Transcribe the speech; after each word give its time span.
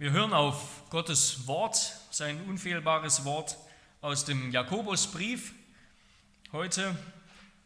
Wir 0.00 0.12
hören 0.12 0.32
auf 0.32 0.88
Gottes 0.90 1.48
Wort, 1.48 1.76
sein 2.12 2.40
unfehlbares 2.48 3.24
Wort 3.24 3.56
aus 4.00 4.24
dem 4.24 4.52
Jakobusbrief. 4.52 5.52
Heute 6.52 6.96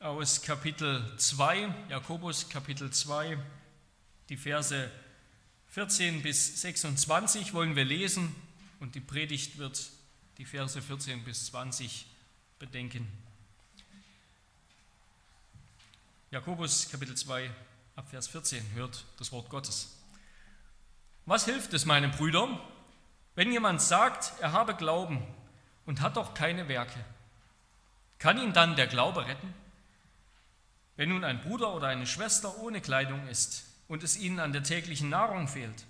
aus 0.01 0.40
Kapitel 0.40 1.04
2, 1.18 1.74
Jakobus 1.90 2.48
Kapitel 2.48 2.90
2, 2.90 3.37
die 4.30 4.38
Verse 4.38 4.90
14 5.68 6.23
bis 6.23 6.62
26 6.62 7.53
wollen 7.53 7.77
wir 7.77 7.84
lesen 7.84 8.35
und 8.80 8.95
die 8.95 9.01
Predigt 9.01 9.59
wird 9.59 9.91
die 10.39 10.46
Verse 10.46 10.80
14 10.80 11.25
bis 11.25 11.49
20 11.49 12.07
bedenken. 12.59 13.07
Jakobus 16.30 16.89
Kapitel 16.89 17.14
2 17.14 17.51
ab 17.95 18.09
Vers 18.09 18.27
14 18.29 18.71
hört 18.73 19.05
das 19.19 19.33
Wort 19.33 19.51
Gottes. 19.51 20.02
Was 21.25 21.44
hilft 21.44 21.72
es 21.72 21.85
meinen 21.85 22.11
Brüdern, 22.11 22.58
wenn 23.35 23.53
jemand 23.53 23.81
sagt, 23.81 24.32
er 24.40 24.53
habe 24.53 24.75
Glauben 24.75 25.22
und 25.86 26.00
hat 26.00 26.17
doch 26.17 26.35
keine 26.35 26.68
Werke? 26.68 26.98
Kann 28.18 28.39
ihn 28.39 28.53
dann 28.53 28.76
der 28.76 28.86
Glaube 28.86 29.26
retten? 29.26 29.54
Wenn 30.96 31.08
nun 31.08 31.25
ein 31.25 31.40
Bruder 31.40 31.75
oder 31.75 31.89
eine 31.89 32.06
Schwester 32.06 32.58
ohne 32.58 32.81
Kleidung 32.81 33.27
ist 33.28 33.64
und 33.89 34.03
es 34.03 34.17
ihnen 34.17 34.41
an 34.41 34.53
der 34.53 34.62
täglichen 34.62 35.08
Nahrung 35.08 35.48
fehlt, 35.48 35.84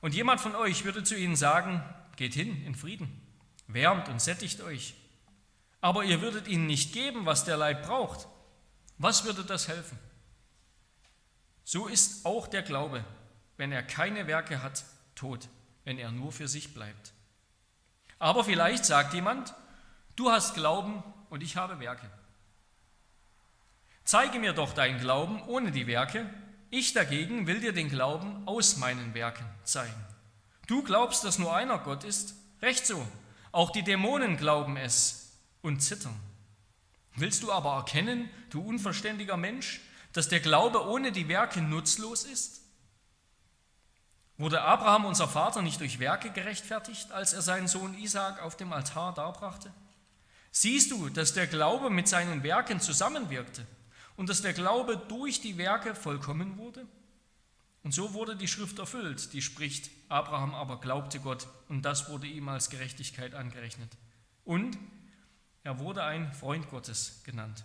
und 0.00 0.14
jemand 0.14 0.40
von 0.40 0.54
euch 0.56 0.84
würde 0.84 1.04
zu 1.04 1.14
ihnen 1.14 1.36
sagen, 1.36 1.82
geht 2.16 2.32
hin 2.34 2.64
in 2.64 2.74
Frieden, 2.74 3.20
wärmt 3.66 4.08
und 4.08 4.20
sättigt 4.20 4.62
euch, 4.62 4.94
aber 5.80 6.04
ihr 6.04 6.20
würdet 6.20 6.48
ihnen 6.48 6.66
nicht 6.66 6.92
geben, 6.92 7.26
was 7.26 7.44
der 7.44 7.56
Leib 7.56 7.86
braucht, 7.86 8.26
was 8.98 9.24
würde 9.24 9.44
das 9.44 9.68
helfen? 9.68 9.98
So 11.64 11.86
ist 11.86 12.24
auch 12.24 12.46
der 12.46 12.62
Glaube, 12.62 13.04
wenn 13.60 13.72
er 13.72 13.82
keine 13.82 14.26
Werke 14.26 14.62
hat, 14.62 14.86
tot, 15.14 15.48
wenn 15.84 15.98
er 15.98 16.10
nur 16.10 16.32
für 16.32 16.48
sich 16.48 16.72
bleibt. 16.72 17.12
Aber 18.18 18.42
vielleicht 18.42 18.86
sagt 18.86 19.12
jemand, 19.12 19.54
du 20.16 20.30
hast 20.30 20.54
Glauben 20.54 21.02
und 21.28 21.42
ich 21.42 21.58
habe 21.58 21.78
Werke. 21.78 22.10
Zeige 24.04 24.38
mir 24.38 24.54
doch 24.54 24.72
deinen 24.72 24.98
Glauben 24.98 25.42
ohne 25.42 25.72
die 25.72 25.86
Werke, 25.86 26.32
ich 26.70 26.94
dagegen 26.94 27.46
will 27.46 27.60
dir 27.60 27.74
den 27.74 27.90
Glauben 27.90 28.48
aus 28.48 28.78
meinen 28.78 29.12
Werken 29.12 29.44
zeigen. 29.62 30.06
Du 30.66 30.82
glaubst, 30.82 31.22
dass 31.24 31.38
nur 31.38 31.54
einer 31.54 31.80
Gott 31.80 32.02
ist? 32.02 32.36
Recht 32.62 32.86
so. 32.86 33.06
Auch 33.52 33.72
die 33.72 33.82
Dämonen 33.82 34.38
glauben 34.38 34.78
es 34.78 35.36
und 35.60 35.82
zittern. 35.82 36.18
Willst 37.14 37.42
du 37.42 37.52
aber 37.52 37.74
erkennen, 37.74 38.30
du 38.48 38.62
unverständiger 38.62 39.36
Mensch, 39.36 39.82
dass 40.14 40.30
der 40.30 40.40
Glaube 40.40 40.88
ohne 40.88 41.12
die 41.12 41.28
Werke 41.28 41.60
nutzlos 41.60 42.24
ist? 42.24 42.59
Wurde 44.40 44.62
Abraham, 44.62 45.04
unser 45.04 45.28
Vater, 45.28 45.60
nicht 45.60 45.80
durch 45.80 45.98
Werke 45.98 46.30
gerechtfertigt, 46.30 47.12
als 47.12 47.34
er 47.34 47.42
seinen 47.42 47.68
Sohn 47.68 47.92
Isaak 47.98 48.40
auf 48.40 48.56
dem 48.56 48.72
Altar 48.72 49.12
darbrachte? 49.12 49.70
Siehst 50.50 50.90
du, 50.90 51.10
dass 51.10 51.34
der 51.34 51.46
Glaube 51.46 51.90
mit 51.90 52.08
seinen 52.08 52.42
Werken 52.42 52.80
zusammenwirkte 52.80 53.66
und 54.16 54.30
dass 54.30 54.40
der 54.40 54.54
Glaube 54.54 54.96
durch 54.96 55.42
die 55.42 55.58
Werke 55.58 55.94
vollkommen 55.94 56.56
wurde? 56.56 56.86
Und 57.82 57.92
so 57.92 58.14
wurde 58.14 58.34
die 58.34 58.48
Schrift 58.48 58.78
erfüllt, 58.78 59.34
die 59.34 59.42
spricht, 59.42 59.90
Abraham 60.08 60.54
aber 60.54 60.80
glaubte 60.80 61.20
Gott 61.20 61.46
und 61.68 61.82
das 61.82 62.08
wurde 62.08 62.26
ihm 62.26 62.48
als 62.48 62.70
Gerechtigkeit 62.70 63.34
angerechnet. 63.34 63.92
Und 64.46 64.78
er 65.64 65.78
wurde 65.80 66.02
ein 66.02 66.32
Freund 66.32 66.70
Gottes 66.70 67.20
genannt. 67.24 67.62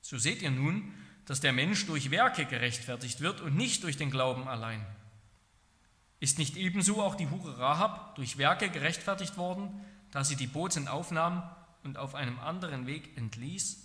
So 0.00 0.16
seht 0.16 0.40
ihr 0.40 0.50
nun, 0.50 0.94
dass 1.26 1.40
der 1.40 1.52
Mensch 1.52 1.84
durch 1.84 2.10
Werke 2.10 2.46
gerechtfertigt 2.46 3.20
wird 3.20 3.42
und 3.42 3.56
nicht 3.56 3.82
durch 3.82 3.98
den 3.98 4.10
Glauben 4.10 4.48
allein. 4.48 4.86
Ist 6.24 6.38
nicht 6.38 6.56
ebenso 6.56 7.02
auch 7.02 7.16
die 7.16 7.28
Hure 7.28 7.58
Rahab 7.58 8.14
durch 8.14 8.38
Werke 8.38 8.70
gerechtfertigt 8.70 9.36
worden, 9.36 9.84
da 10.10 10.24
sie 10.24 10.36
die 10.36 10.46
Boten 10.46 10.88
aufnahm 10.88 11.54
und 11.82 11.98
auf 11.98 12.14
einem 12.14 12.38
anderen 12.38 12.86
Weg 12.86 13.14
entließ? 13.18 13.82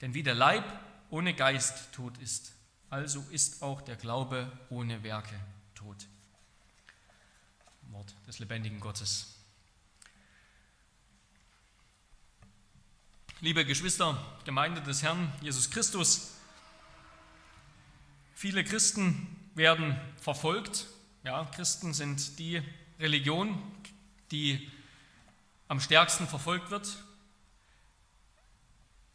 Denn 0.00 0.14
wie 0.14 0.22
der 0.22 0.36
Leib 0.36 0.62
ohne 1.10 1.34
Geist 1.34 1.92
tot 1.92 2.16
ist, 2.18 2.52
also 2.88 3.20
ist 3.32 3.64
auch 3.64 3.80
der 3.80 3.96
Glaube 3.96 4.52
ohne 4.70 5.02
Werke 5.02 5.34
tot. 5.74 6.06
Wort 7.90 8.14
des 8.28 8.38
lebendigen 8.38 8.78
Gottes. 8.78 9.34
Liebe 13.40 13.64
Geschwister, 13.64 14.24
Gemeinde 14.44 14.82
des 14.82 15.02
Herrn 15.02 15.32
Jesus 15.40 15.68
Christus, 15.68 16.34
viele 18.34 18.62
Christen 18.62 19.50
werden 19.56 20.00
verfolgt. 20.20 20.86
Ja, 21.24 21.44
Christen 21.54 21.94
sind 21.94 22.38
die 22.38 22.62
Religion, 23.00 23.60
die 24.30 24.70
am 25.66 25.80
stärksten 25.80 26.28
verfolgt 26.28 26.70
wird. 26.70 26.88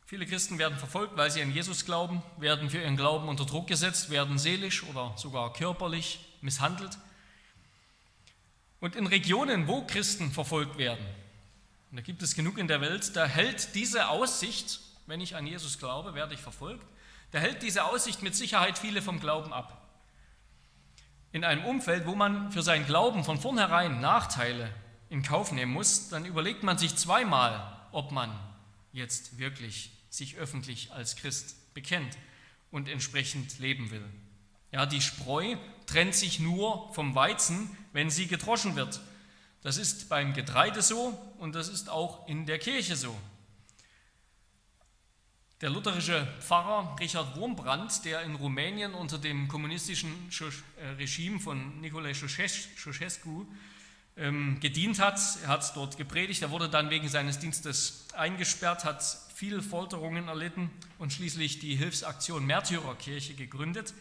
Viele 0.06 0.26
Christen 0.26 0.60
werden 0.60 0.78
verfolgt, 0.78 1.16
weil 1.16 1.32
sie 1.32 1.42
an 1.42 1.52
Jesus 1.52 1.86
glauben, 1.86 2.22
werden 2.38 2.70
für 2.70 2.82
ihren 2.82 2.98
Glauben 2.98 3.30
unter 3.30 3.46
Druck 3.46 3.68
gesetzt, 3.68 4.10
werden 4.10 4.38
seelisch 4.38 4.84
oder 4.84 5.14
sogar 5.18 5.54
körperlich 5.54 6.20
misshandelt. 6.42 6.98
Und 8.80 8.96
in 8.96 9.08
Regionen, 9.08 9.68
wo 9.68 9.86
Christen 9.88 10.32
verfolgt 10.32 10.78
werden, 10.78 11.06
und 11.90 11.98
da 11.98 12.02
gibt 12.04 12.22
es 12.22 12.36
genug 12.36 12.58
in 12.58 12.68
der 12.68 12.82
Welt, 12.82 13.16
da 13.16 13.26
hält 13.26 13.76
diese 13.76 14.10
Aussicht, 14.10 14.82
wenn 15.08 15.22
ich 15.22 15.36
an 15.36 15.48
Jesus 15.48 15.80
glaube, 15.80 16.14
werde 16.14 16.34
ich 16.34 16.42
verfolgt, 16.42 16.86
da 17.32 17.40
hält 17.40 17.64
diese 17.64 17.86
Aussicht 17.86 18.22
mit 18.22 18.36
Sicherheit 18.36 18.78
viele 18.78 19.02
vom 19.02 19.20
Glauben 19.20 19.54
ab. 19.54 19.83
In 21.34 21.44
einem 21.44 21.66
Umfeld, 21.66 22.06
wo 22.06 22.14
man 22.14 22.52
für 22.52 22.62
seinen 22.62 22.86
Glauben 22.86 23.24
von 23.24 23.40
vornherein 23.40 24.00
Nachteile 24.00 24.70
in 25.10 25.24
Kauf 25.24 25.52
nehmen 25.52 25.74
muss, 25.74 26.10
dann 26.10 26.26
überlegt 26.26 26.62
man 26.62 26.78
sich 26.78 26.96
zweimal, 26.96 27.76
ob 27.92 28.12
man 28.12 28.30
jetzt 28.92 29.40
wirklich 29.40 29.90
sich 30.12 30.38
öffentlich 30.38 30.92
als 30.92 31.16
Christ 31.16 31.74
bekennt 31.74 32.16
und 32.70 32.88
entsprechend 32.88 33.58
leben 33.58 33.90
will. 33.90 34.06
Ja, 34.72 34.86
die 34.86 35.02
Spreu 35.02 35.56
trennt 35.88 36.14
sich 36.14 36.40
nur 36.40 36.94
vom 36.94 37.16
Weizen, 37.16 37.76
wenn 37.94 38.12
sie 38.12 38.28
gedroschen 38.28 38.76
wird. 38.76 39.02
Das 39.64 39.78
ist 39.78 40.10
beim 40.10 40.36
Getreide 40.36 40.84
so 40.84 41.20
und 41.40 41.56
das 41.56 41.68
ist 41.68 41.90
auch 41.90 42.28
in 42.28 42.46
der 42.46 42.60
Kirche 42.60 42.96
so. 42.96 43.16
Der 45.64 45.70
lutherische 45.70 46.28
Pfarrer 46.42 46.94
Richard 47.00 47.38
Wurmbrand, 47.38 48.04
der 48.04 48.24
in 48.24 48.36
Rumänien 48.36 48.94
unter 48.94 49.18
dem 49.18 49.48
kommunistischen 49.48 50.12
äh, 50.76 50.88
Regime 50.98 51.40
von 51.40 51.80
Nicolae 51.80 52.12
Ceausescu 52.12 53.46
ähm, 54.18 54.60
gedient 54.60 55.00
hat, 55.00 55.22
er 55.42 55.48
hat 55.48 55.74
dort 55.78 55.96
gepredigt, 55.96 56.42
er 56.42 56.52
wurde 56.52 56.68
dann 56.68 56.90
wegen 56.90 57.08
seines 57.08 57.40
Dienstes 57.40 58.08
eingesperrt, 58.12 58.84
hat 58.84 59.06
viele 59.34 59.62
Folterungen 59.62 60.28
erlitten 60.28 60.70
und 61.00 61.14
schließlich 61.14 61.60
die 61.60 61.78
Hilfsaktion 61.78 62.46
Märtyrerkirche 62.46 63.34
gegründet. 63.34 63.94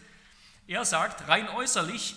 Er 0.66 0.84
sagt, 0.84 1.28
rein 1.28 1.48
äußerlich 1.48 2.16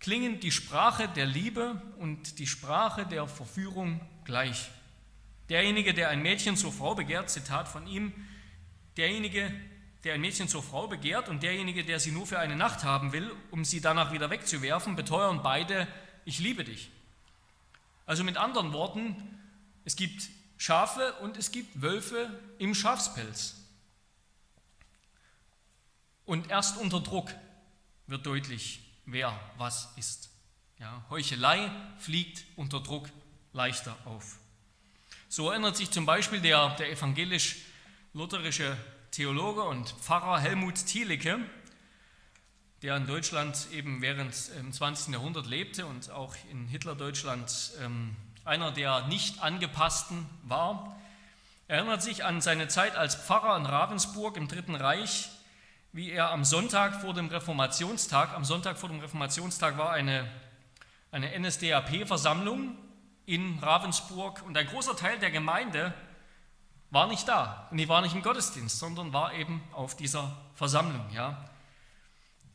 klingen 0.00 0.40
die 0.40 0.52
Sprache 0.52 1.06
der 1.06 1.26
Liebe 1.26 1.82
und 1.98 2.38
die 2.38 2.46
Sprache 2.46 3.04
der 3.04 3.28
Verführung 3.28 4.00
gleich. 4.24 4.70
Derjenige, 5.50 5.92
der 5.92 6.08
ein 6.08 6.22
Mädchen 6.22 6.56
zur 6.56 6.72
Frau 6.72 6.94
begehrt, 6.94 7.28
Zitat 7.28 7.68
von 7.68 7.86
ihm, 7.86 8.14
derjenige, 8.96 9.52
der 10.04 10.14
ein 10.14 10.20
Mädchen 10.20 10.48
zur 10.48 10.62
Frau 10.62 10.86
begehrt 10.86 11.28
und 11.28 11.42
derjenige, 11.42 11.84
der 11.84 12.00
sie 12.00 12.12
nur 12.12 12.26
für 12.26 12.38
eine 12.38 12.56
Nacht 12.56 12.84
haben 12.84 13.12
will, 13.12 13.34
um 13.50 13.64
sie 13.64 13.80
danach 13.80 14.12
wieder 14.12 14.30
wegzuwerfen, 14.30 14.96
beteuern 14.96 15.42
beide, 15.42 15.88
ich 16.24 16.38
liebe 16.38 16.64
dich. 16.64 16.90
Also 18.06 18.22
mit 18.22 18.36
anderen 18.36 18.72
Worten, 18.72 19.16
es 19.84 19.96
gibt 19.96 20.28
Schafe 20.56 21.12
und 21.14 21.36
es 21.36 21.50
gibt 21.50 21.82
Wölfe 21.82 22.30
im 22.58 22.74
Schafspelz. 22.74 23.56
Und 26.24 26.50
erst 26.50 26.78
unter 26.78 27.00
Druck 27.00 27.32
wird 28.06 28.26
deutlich, 28.26 28.80
wer 29.06 29.38
was 29.58 29.92
ist. 29.96 30.30
Ja, 30.78 31.04
Heuchelei 31.10 31.70
fliegt 31.98 32.44
unter 32.56 32.80
Druck 32.80 33.08
leichter 33.52 33.96
auf. 34.04 34.38
So 35.28 35.50
erinnert 35.50 35.76
sich 35.76 35.90
zum 35.90 36.06
Beispiel 36.06 36.40
der, 36.40 36.76
der 36.76 36.90
evangelisch-lutherische 38.16 38.74
Theologe 39.10 39.62
und 39.62 39.90
Pfarrer 39.90 40.40
Helmut 40.40 40.86
Thielicke, 40.86 41.38
der 42.80 42.96
in 42.96 43.06
Deutschland 43.06 43.68
eben 43.72 44.00
während 44.00 44.32
dem 44.58 44.72
20. 44.72 45.12
Jahrhundert 45.12 45.46
lebte 45.46 45.84
und 45.84 46.10
auch 46.10 46.34
in 46.50 46.66
Hitlerdeutschland 46.66 47.72
ähm, 47.82 48.16
einer 48.44 48.72
der 48.72 49.06
nicht 49.08 49.42
angepassten 49.42 50.24
war, 50.44 50.96
erinnert 51.68 52.02
sich 52.02 52.24
an 52.24 52.40
seine 52.40 52.68
Zeit 52.68 52.96
als 52.96 53.16
Pfarrer 53.16 53.54
in 53.58 53.66
Ravensburg 53.66 54.38
im 54.38 54.48
Dritten 54.48 54.74
Reich 54.74 55.28
wie 55.92 56.10
er 56.10 56.30
am 56.30 56.44
Sonntag 56.44 57.00
vor 57.00 57.14
dem 57.14 57.28
Reformationstag, 57.28 58.34
am 58.34 58.44
Sonntag 58.44 58.76
vor 58.76 58.90
dem 58.90 59.00
Reformationstag 59.00 59.78
war 59.78 59.92
eine, 59.92 60.26
eine 61.10 61.38
NSDAP-Versammlung 61.38 62.76
in 63.24 63.58
Ravensburg 63.60 64.42
und 64.42 64.56
ein 64.58 64.66
großer 64.66 64.94
Teil 64.94 65.18
der 65.18 65.30
Gemeinde 65.30 65.94
war 66.90 67.06
nicht 67.06 67.26
da 67.28 67.68
und 67.70 67.78
die 67.78 67.88
war 67.88 68.00
nicht 68.02 68.14
im 68.14 68.22
Gottesdienst, 68.22 68.78
sondern 68.78 69.12
war 69.12 69.34
eben 69.34 69.62
auf 69.72 69.96
dieser 69.96 70.36
Versammlung, 70.54 71.04
ja, 71.12 71.48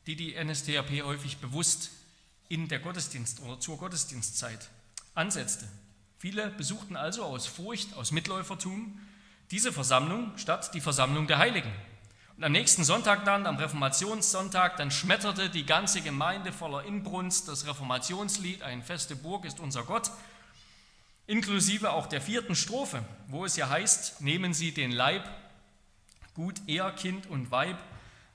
die 0.08 0.16
die 0.16 0.36
NSDAP 0.42 1.04
häufig 1.04 1.38
bewusst 1.38 1.92
in 2.50 2.68
der 2.68 2.80
Gottesdienst 2.80 3.42
oder 3.42 3.60
zur 3.60 3.78
Gottesdienstzeit 3.78 4.70
ansetzte. 5.16 5.68
Viele 6.18 6.50
besuchten 6.50 6.96
also 6.96 7.24
aus 7.24 7.48
Furcht, 7.48 7.96
aus 7.96 8.12
Mitläufertum 8.12 9.00
diese 9.52 9.74
Versammlung 9.74 10.38
statt 10.38 10.74
die 10.74 10.82
Versammlung 10.82 11.28
der 11.28 11.38
Heiligen. 11.38 11.72
Und 12.38 12.44
am 12.46 12.54
nächsten 12.54 12.84
Sonntag 12.84 13.26
dann, 13.26 13.46
am 13.46 13.58
Reformationssonntag, 13.58 14.78
dann 14.78 14.92
schmetterte 14.92 15.50
die 15.50 15.66
ganze 15.66 16.02
Gemeinde 16.02 16.52
voller 16.52 16.86
Inbrunst 16.86 17.48
das 17.48 17.68
Reformationslied, 17.68 18.64
ein 18.64 18.82
feste 18.82 19.16
Burg 19.16 19.46
ist 19.46 19.60
unser 19.60 19.84
Gott, 19.84 20.10
inklusive 21.32 21.92
auch 21.92 22.08
der 22.08 22.20
vierten 22.20 22.56
Strophe, 22.56 23.06
wo 23.28 23.46
es 23.46 23.56
ja 23.56 23.70
heißt, 23.70 24.20
nehmen 24.20 24.54
Sie 24.54 24.74
den 24.74 24.92
Leib, 24.92 25.24
gut 26.34 26.62
er, 26.68 26.92
Kind 26.92 27.26
und 27.28 27.52
Weib, 27.52 27.78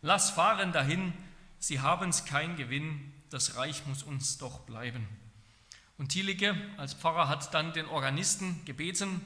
lass 0.01 0.31
fahren 0.31 0.73
dahin, 0.73 1.13
sie 1.59 1.81
haben's 1.81 2.25
kein 2.25 2.57
Gewinn, 2.57 3.13
das 3.29 3.57
Reich 3.57 3.85
muss 3.87 4.03
uns 4.03 4.39
doch 4.39 4.61
bleiben. 4.61 5.07
Und 5.99 6.09
Thielicke 6.09 6.57
als 6.79 6.95
Pfarrer 6.95 7.29
hat 7.29 7.53
dann 7.53 7.75
den 7.75 7.87
Organisten 7.87 8.65
gebeten, 8.65 9.21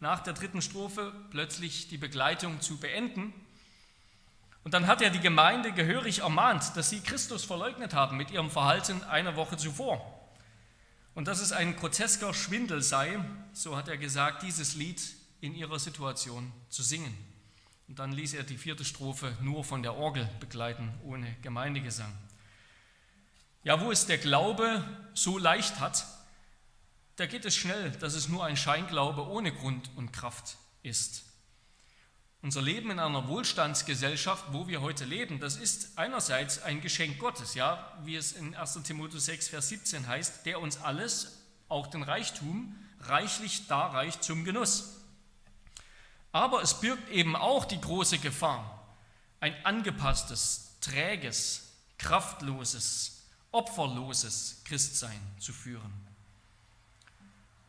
nach 0.00 0.20
der 0.20 0.32
dritten 0.32 0.62
Strophe 0.62 1.12
plötzlich 1.30 1.88
die 1.88 1.98
Begleitung 1.98 2.62
zu 2.62 2.78
beenden. 2.78 3.34
Und 4.64 4.72
dann 4.72 4.86
hat 4.86 5.02
er 5.02 5.10
die 5.10 5.20
Gemeinde 5.20 5.72
gehörig 5.72 6.20
ermahnt, 6.20 6.74
dass 6.74 6.88
sie 6.88 7.00
Christus 7.00 7.44
verleugnet 7.44 7.92
haben 7.92 8.16
mit 8.16 8.30
ihrem 8.30 8.50
Verhalten 8.50 9.02
eine 9.04 9.36
Woche 9.36 9.58
zuvor. 9.58 10.19
Und 11.20 11.26
dass 11.26 11.42
es 11.42 11.52
ein 11.52 11.76
grotesker 11.76 12.32
Schwindel 12.32 12.80
sei, 12.80 13.22
so 13.52 13.76
hat 13.76 13.88
er 13.88 13.98
gesagt, 13.98 14.42
dieses 14.42 14.74
Lied 14.74 15.02
in 15.42 15.54
ihrer 15.54 15.78
Situation 15.78 16.50
zu 16.70 16.82
singen. 16.82 17.14
Und 17.88 17.98
dann 17.98 18.12
ließ 18.12 18.32
er 18.32 18.42
die 18.42 18.56
vierte 18.56 18.86
Strophe 18.86 19.36
nur 19.42 19.62
von 19.62 19.82
der 19.82 19.96
Orgel 19.96 20.26
begleiten, 20.40 20.90
ohne 21.04 21.36
Gemeindegesang. 21.42 22.10
Ja, 23.64 23.82
wo 23.82 23.92
es 23.92 24.06
der 24.06 24.16
Glaube 24.16 24.82
so 25.12 25.36
leicht 25.36 25.78
hat, 25.78 26.06
da 27.16 27.26
geht 27.26 27.44
es 27.44 27.54
schnell, 27.54 27.90
dass 27.90 28.14
es 28.14 28.30
nur 28.30 28.46
ein 28.46 28.56
Scheinglaube 28.56 29.28
ohne 29.28 29.52
Grund 29.52 29.90
und 29.96 30.14
Kraft 30.14 30.56
ist. 30.82 31.24
Unser 32.42 32.62
Leben 32.62 32.90
in 32.90 32.98
einer 32.98 33.28
Wohlstandsgesellschaft, 33.28 34.46
wo 34.52 34.66
wir 34.66 34.80
heute 34.80 35.04
leben, 35.04 35.40
das 35.40 35.56
ist 35.56 35.98
einerseits 35.98 36.62
ein 36.62 36.80
Geschenk 36.80 37.18
Gottes, 37.18 37.54
ja, 37.54 37.92
wie 38.04 38.16
es 38.16 38.32
in 38.32 38.54
1. 38.54 38.82
Timotheus 38.82 39.26
6, 39.26 39.48
Vers 39.48 39.68
17 39.68 40.06
heißt, 40.06 40.46
der 40.46 40.58
uns 40.58 40.80
alles, 40.80 41.36
auch 41.68 41.86
den 41.86 42.02
Reichtum, 42.02 42.74
reichlich 43.02 43.66
darreicht 43.66 44.24
zum 44.24 44.44
Genuss. 44.44 44.96
Aber 46.32 46.62
es 46.62 46.80
birgt 46.80 47.10
eben 47.10 47.36
auch 47.36 47.66
die 47.66 47.80
große 47.80 48.18
Gefahr, 48.18 48.86
ein 49.40 49.54
angepasstes, 49.66 50.76
träges, 50.80 51.68
kraftloses, 51.98 53.22
opferloses 53.52 54.62
Christsein 54.64 55.20
zu 55.38 55.52
führen. 55.52 55.92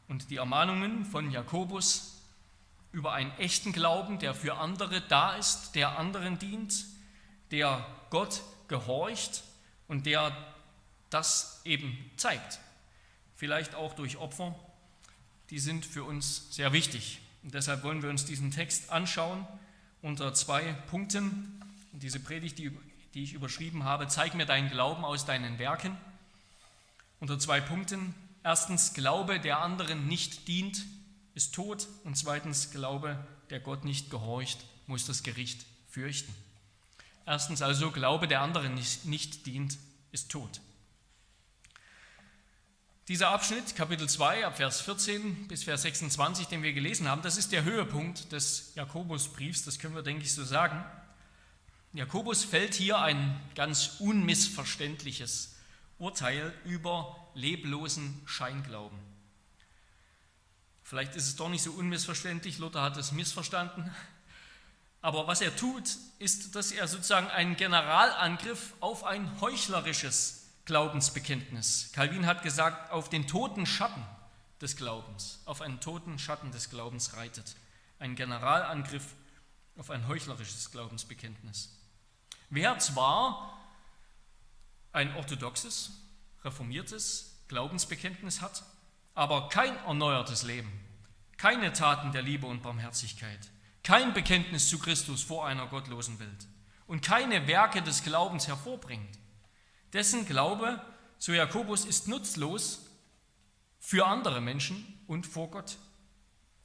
Und 0.07 0.29
die 0.29 0.38
Ermahnungen 0.38 1.03
von 1.03 1.29
Jakobus 1.29 2.20
über 2.91 3.13
einen 3.13 3.31
echten 3.38 3.71
Glauben, 3.71 4.19
der 4.19 4.33
für 4.33 4.57
andere 4.57 5.01
da 5.01 5.35
ist, 5.35 5.75
der 5.75 5.97
anderen 5.97 6.39
dient, 6.39 6.85
der 7.51 7.85
Gott 8.09 8.41
gehorcht 8.67 9.43
und 9.88 10.05
der 10.05 10.35
das 11.09 11.61
eben 11.65 11.97
zeigt, 12.17 12.59
vielleicht 13.35 13.75
auch 13.75 13.93
durch 13.93 14.17
Opfer, 14.17 14.55
die 15.49 15.59
sind 15.59 15.85
für 15.85 16.03
uns 16.03 16.53
sehr 16.55 16.71
wichtig. 16.71 17.19
Und 17.43 17.53
deshalb 17.53 17.83
wollen 17.83 18.01
wir 18.01 18.09
uns 18.09 18.25
diesen 18.25 18.51
Text 18.51 18.89
anschauen 18.89 19.45
unter 20.01 20.33
zwei 20.33 20.61
Punkten. 20.89 21.61
Und 21.91 22.03
diese 22.03 22.19
Predigt, 22.19 22.57
die, 22.57 22.71
die 23.13 23.23
ich 23.23 23.33
überschrieben 23.33 23.83
habe, 23.83 24.07
zeig 24.07 24.33
mir 24.35 24.45
deinen 24.45 24.69
Glauben 24.69 25.03
aus 25.03 25.25
deinen 25.25 25.59
Werken. 25.59 25.97
Unter 27.19 27.38
zwei 27.38 27.59
Punkten. 27.59 28.15
Erstens, 28.43 28.93
Glaube, 28.93 29.39
der 29.39 29.59
anderen 29.59 30.07
nicht 30.07 30.47
dient, 30.47 30.83
ist 31.33 31.53
tot. 31.55 31.87
Und 32.03 32.17
zweitens, 32.17 32.71
Glaube, 32.71 33.17
der 33.49 33.59
Gott 33.59 33.85
nicht 33.85 34.09
gehorcht, 34.09 34.59
muss 34.87 35.05
das 35.05 35.23
Gericht 35.23 35.65
fürchten. 35.89 36.33
Erstens 37.25 37.61
also, 37.61 37.91
Glaube, 37.91 38.27
der 38.27 38.41
anderen 38.41 38.73
nicht, 38.73 39.05
nicht 39.05 39.45
dient, 39.45 39.77
ist 40.11 40.29
tot. 40.29 40.61
Dieser 43.07 43.29
Abschnitt, 43.29 43.75
Kapitel 43.75 44.07
2, 44.07 44.45
ab 44.45 44.57
Vers 44.57 44.81
14 44.81 45.47
bis 45.47 45.63
Vers 45.63 45.81
26, 45.81 46.47
den 46.47 46.63
wir 46.63 46.71
gelesen 46.71 47.09
haben, 47.09 47.21
das 47.21 47.37
ist 47.37 47.51
der 47.51 47.63
Höhepunkt 47.63 48.31
des 48.31 48.73
Jakobusbriefs, 48.75 49.65
das 49.65 49.79
können 49.79 49.95
wir, 49.95 50.03
denke 50.03 50.23
ich, 50.23 50.33
so 50.33 50.43
sagen. 50.43 50.83
Jakobus 51.93 52.45
fällt 52.45 52.73
hier 52.73 52.99
ein 52.99 53.37
ganz 53.53 53.97
unmissverständliches 53.99 55.55
Urteil 55.99 56.53
über 56.63 57.27
leblosen 57.33 58.21
Scheinglauben. 58.25 58.97
Vielleicht 60.83 61.15
ist 61.15 61.27
es 61.27 61.35
doch 61.35 61.49
nicht 61.49 61.63
so 61.63 61.71
unmissverständlich, 61.71 62.57
Luther 62.57 62.81
hat 62.81 62.97
es 62.97 63.11
missverstanden. 63.11 63.89
Aber 65.01 65.27
was 65.27 65.41
er 65.41 65.55
tut, 65.55 65.97
ist, 66.19 66.55
dass 66.55 66.71
er 66.71 66.87
sozusagen 66.87 67.27
einen 67.27 67.55
Generalangriff 67.55 68.73
auf 68.79 69.03
ein 69.03 69.41
heuchlerisches 69.41 70.47
Glaubensbekenntnis. 70.65 71.91
Calvin 71.93 72.27
hat 72.27 72.43
gesagt, 72.43 72.91
auf 72.91 73.09
den 73.09 73.27
toten 73.27 73.65
Schatten 73.65 74.05
des 74.61 74.75
Glaubens, 74.75 75.39
auf 75.45 75.61
einen 75.61 75.79
toten 75.79 76.19
Schatten 76.19 76.51
des 76.51 76.69
Glaubens 76.69 77.15
reitet. 77.15 77.55
Ein 77.97 78.15
Generalangriff 78.15 79.15
auf 79.75 79.89
ein 79.89 80.07
heuchlerisches 80.07 80.71
Glaubensbekenntnis. 80.71 81.69
Wer 82.49 82.77
zwar 82.79 83.57
ein 84.91 85.15
orthodoxes, 85.15 85.91
reformiertes 86.43 87.37
Glaubensbekenntnis 87.47 88.41
hat, 88.41 88.63
aber 89.13 89.49
kein 89.49 89.75
erneuertes 89.85 90.43
Leben, 90.43 90.71
keine 91.37 91.73
Taten 91.73 92.11
der 92.11 92.21
Liebe 92.21 92.47
und 92.47 92.63
Barmherzigkeit, 92.63 93.39
kein 93.83 94.13
Bekenntnis 94.13 94.69
zu 94.69 94.79
Christus 94.79 95.23
vor 95.23 95.45
einer 95.45 95.67
gottlosen 95.67 96.19
Welt 96.19 96.47
und 96.87 97.01
keine 97.01 97.47
Werke 97.47 97.81
des 97.81 98.03
Glaubens 98.03 98.47
hervorbringt, 98.47 99.17
dessen 99.93 100.25
Glaube, 100.25 100.81
so 101.17 101.33
Jakobus, 101.33 101.85
ist 101.85 102.07
nutzlos 102.07 102.85
für 103.79 104.05
andere 104.05 104.41
Menschen 104.41 104.99
und 105.07 105.25
vor 105.25 105.49
Gott. 105.51 105.77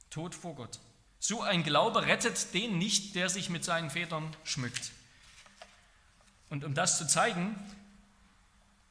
Tod 0.09 0.35
vor 0.35 0.55
Gott. 0.55 0.79
So 1.19 1.41
ein 1.41 1.63
Glaube 1.63 2.05
rettet 2.05 2.53
den 2.53 2.77
nicht, 2.77 3.15
der 3.15 3.29
sich 3.29 3.49
mit 3.49 3.65
seinen 3.65 3.89
Vätern 3.89 4.35
schmückt. 4.43 4.91
Und 6.49 6.63
um 6.63 6.73
das 6.73 6.97
zu 6.97 7.07
zeigen, 7.07 7.55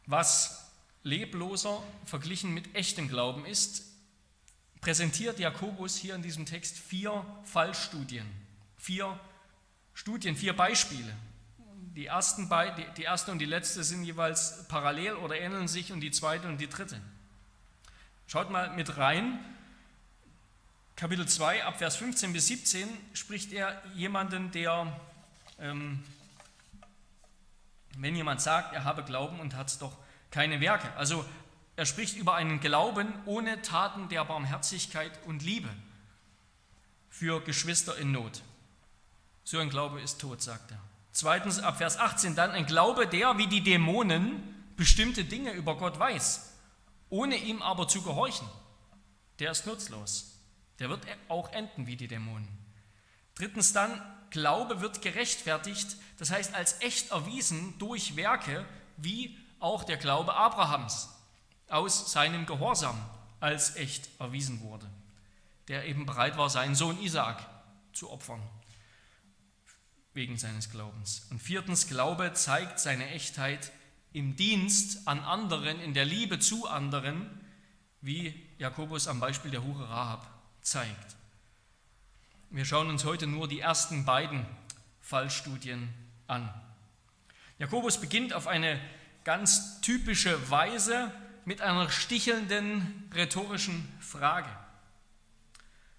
was 0.06 0.65
lebloser 1.06 1.80
verglichen 2.04 2.52
mit 2.52 2.74
echtem 2.74 3.08
Glauben 3.08 3.46
ist, 3.46 3.84
präsentiert 4.80 5.38
Jakobus 5.38 5.96
hier 5.96 6.16
in 6.16 6.22
diesem 6.22 6.46
Text 6.46 6.76
vier 6.76 7.24
Fallstudien, 7.44 8.26
vier 8.76 9.18
Studien, 9.94 10.36
vier 10.36 10.54
Beispiele. 10.54 11.16
Die, 11.94 12.06
ersten 12.06 12.50
die, 12.76 12.86
die 12.96 13.04
erste 13.04 13.30
und 13.30 13.38
die 13.38 13.46
letzte 13.46 13.84
sind 13.84 14.02
jeweils 14.02 14.66
parallel 14.66 15.14
oder 15.14 15.38
ähneln 15.38 15.68
sich 15.68 15.92
und 15.92 16.00
die 16.00 16.10
zweite 16.10 16.48
und 16.48 16.58
die 16.58 16.68
dritte. 16.68 17.00
Schaut 18.26 18.50
mal 18.50 18.70
mit 18.74 18.98
rein. 18.98 19.38
Kapitel 20.96 21.26
2, 21.28 21.64
ab 21.64 21.78
Vers 21.78 21.96
15 21.96 22.32
bis 22.32 22.48
17 22.48 22.88
spricht 23.12 23.52
er 23.52 23.80
jemanden, 23.94 24.50
der, 24.50 25.00
ähm, 25.60 26.02
wenn 27.96 28.16
jemand 28.16 28.40
sagt, 28.42 28.74
er 28.74 28.82
habe 28.82 29.04
Glauben 29.04 29.38
und 29.38 29.54
hat 29.54 29.80
doch 29.80 29.96
keine 30.30 30.60
Werke. 30.60 30.92
Also 30.96 31.24
er 31.76 31.86
spricht 31.86 32.16
über 32.16 32.34
einen 32.34 32.60
Glauben 32.60 33.12
ohne 33.26 33.60
Taten 33.62 34.08
der 34.08 34.24
Barmherzigkeit 34.24 35.12
und 35.26 35.42
Liebe 35.42 35.68
für 37.10 37.40
Geschwister 37.42 37.96
in 37.98 38.12
Not. 38.12 38.42
So 39.44 39.58
ein 39.58 39.70
Glaube 39.70 40.00
ist 40.00 40.20
tot, 40.20 40.42
sagt 40.42 40.72
er. 40.72 40.78
Zweitens 41.12 41.60
ab 41.60 41.78
Vers 41.78 41.98
18 41.98 42.34
dann 42.34 42.50
ein 42.50 42.66
Glaube, 42.66 43.06
der 43.06 43.38
wie 43.38 43.46
die 43.46 43.62
Dämonen 43.62 44.42
bestimmte 44.76 45.24
Dinge 45.24 45.52
über 45.52 45.76
Gott 45.76 45.98
weiß, 45.98 46.52
ohne 47.08 47.36
ihm 47.36 47.62
aber 47.62 47.88
zu 47.88 48.02
gehorchen. 48.02 48.48
Der 49.38 49.50
ist 49.50 49.66
nutzlos. 49.66 50.32
Der 50.78 50.90
wird 50.90 51.00
auch 51.28 51.50
enden 51.52 51.86
wie 51.86 51.96
die 51.96 52.08
Dämonen. 52.08 52.48
Drittens 53.34 53.72
dann, 53.72 54.02
Glaube 54.30 54.80
wird 54.80 55.02
gerechtfertigt, 55.02 55.96
das 56.18 56.30
heißt 56.30 56.54
als 56.54 56.80
echt 56.82 57.10
erwiesen 57.10 57.78
durch 57.78 58.16
Werke, 58.16 58.66
wie 58.96 59.38
auch 59.66 59.82
der 59.82 59.96
Glaube 59.96 60.34
Abrahams 60.34 61.08
aus 61.68 62.12
seinem 62.12 62.46
Gehorsam 62.46 62.96
als 63.40 63.74
echt 63.74 64.08
erwiesen 64.20 64.60
wurde, 64.60 64.88
der 65.66 65.86
eben 65.86 66.06
bereit 66.06 66.38
war, 66.38 66.48
seinen 66.48 66.76
Sohn 66.76 67.02
Isaak 67.02 67.44
zu 67.92 68.10
opfern 68.10 68.40
wegen 70.14 70.38
seines 70.38 70.70
Glaubens. 70.70 71.26
Und 71.30 71.42
viertens, 71.42 71.88
Glaube 71.88 72.32
zeigt 72.32 72.78
seine 72.78 73.10
Echtheit 73.10 73.72
im 74.12 74.36
Dienst 74.36 75.06
an 75.08 75.18
anderen, 75.20 75.80
in 75.80 75.92
der 75.92 76.04
Liebe 76.04 76.38
zu 76.38 76.68
anderen, 76.68 77.28
wie 78.00 78.46
Jakobus 78.58 79.08
am 79.08 79.18
Beispiel 79.18 79.50
der 79.50 79.64
Hure 79.64 79.90
Rahab 79.90 80.26
zeigt. 80.62 81.16
Wir 82.50 82.64
schauen 82.64 82.88
uns 82.88 83.04
heute 83.04 83.26
nur 83.26 83.48
die 83.48 83.60
ersten 83.60 84.04
beiden 84.04 84.46
Fallstudien 85.00 85.92
an. 86.28 86.48
Jakobus 87.58 88.00
beginnt 88.00 88.32
auf 88.32 88.46
eine 88.46 88.80
ganz 89.26 89.80
typische 89.80 90.52
Weise 90.52 91.10
mit 91.44 91.60
einer 91.60 91.90
stichelnden 91.90 93.10
rhetorischen 93.12 93.92
Frage. 93.98 94.48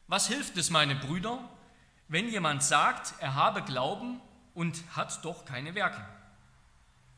Was 0.08 0.30
hilft 0.30 0.56
es, 0.56 0.70
meine 0.70 0.96
Brüder, 0.96 1.38
wenn 2.08 2.30
jemand 2.30 2.64
sagt, 2.64 3.16
er 3.20 3.36
habe 3.36 3.64
Glauben 3.64 4.22
und 4.54 4.82
hat 4.96 5.26
doch 5.26 5.44
keine 5.44 5.76
Werke? 5.76 6.08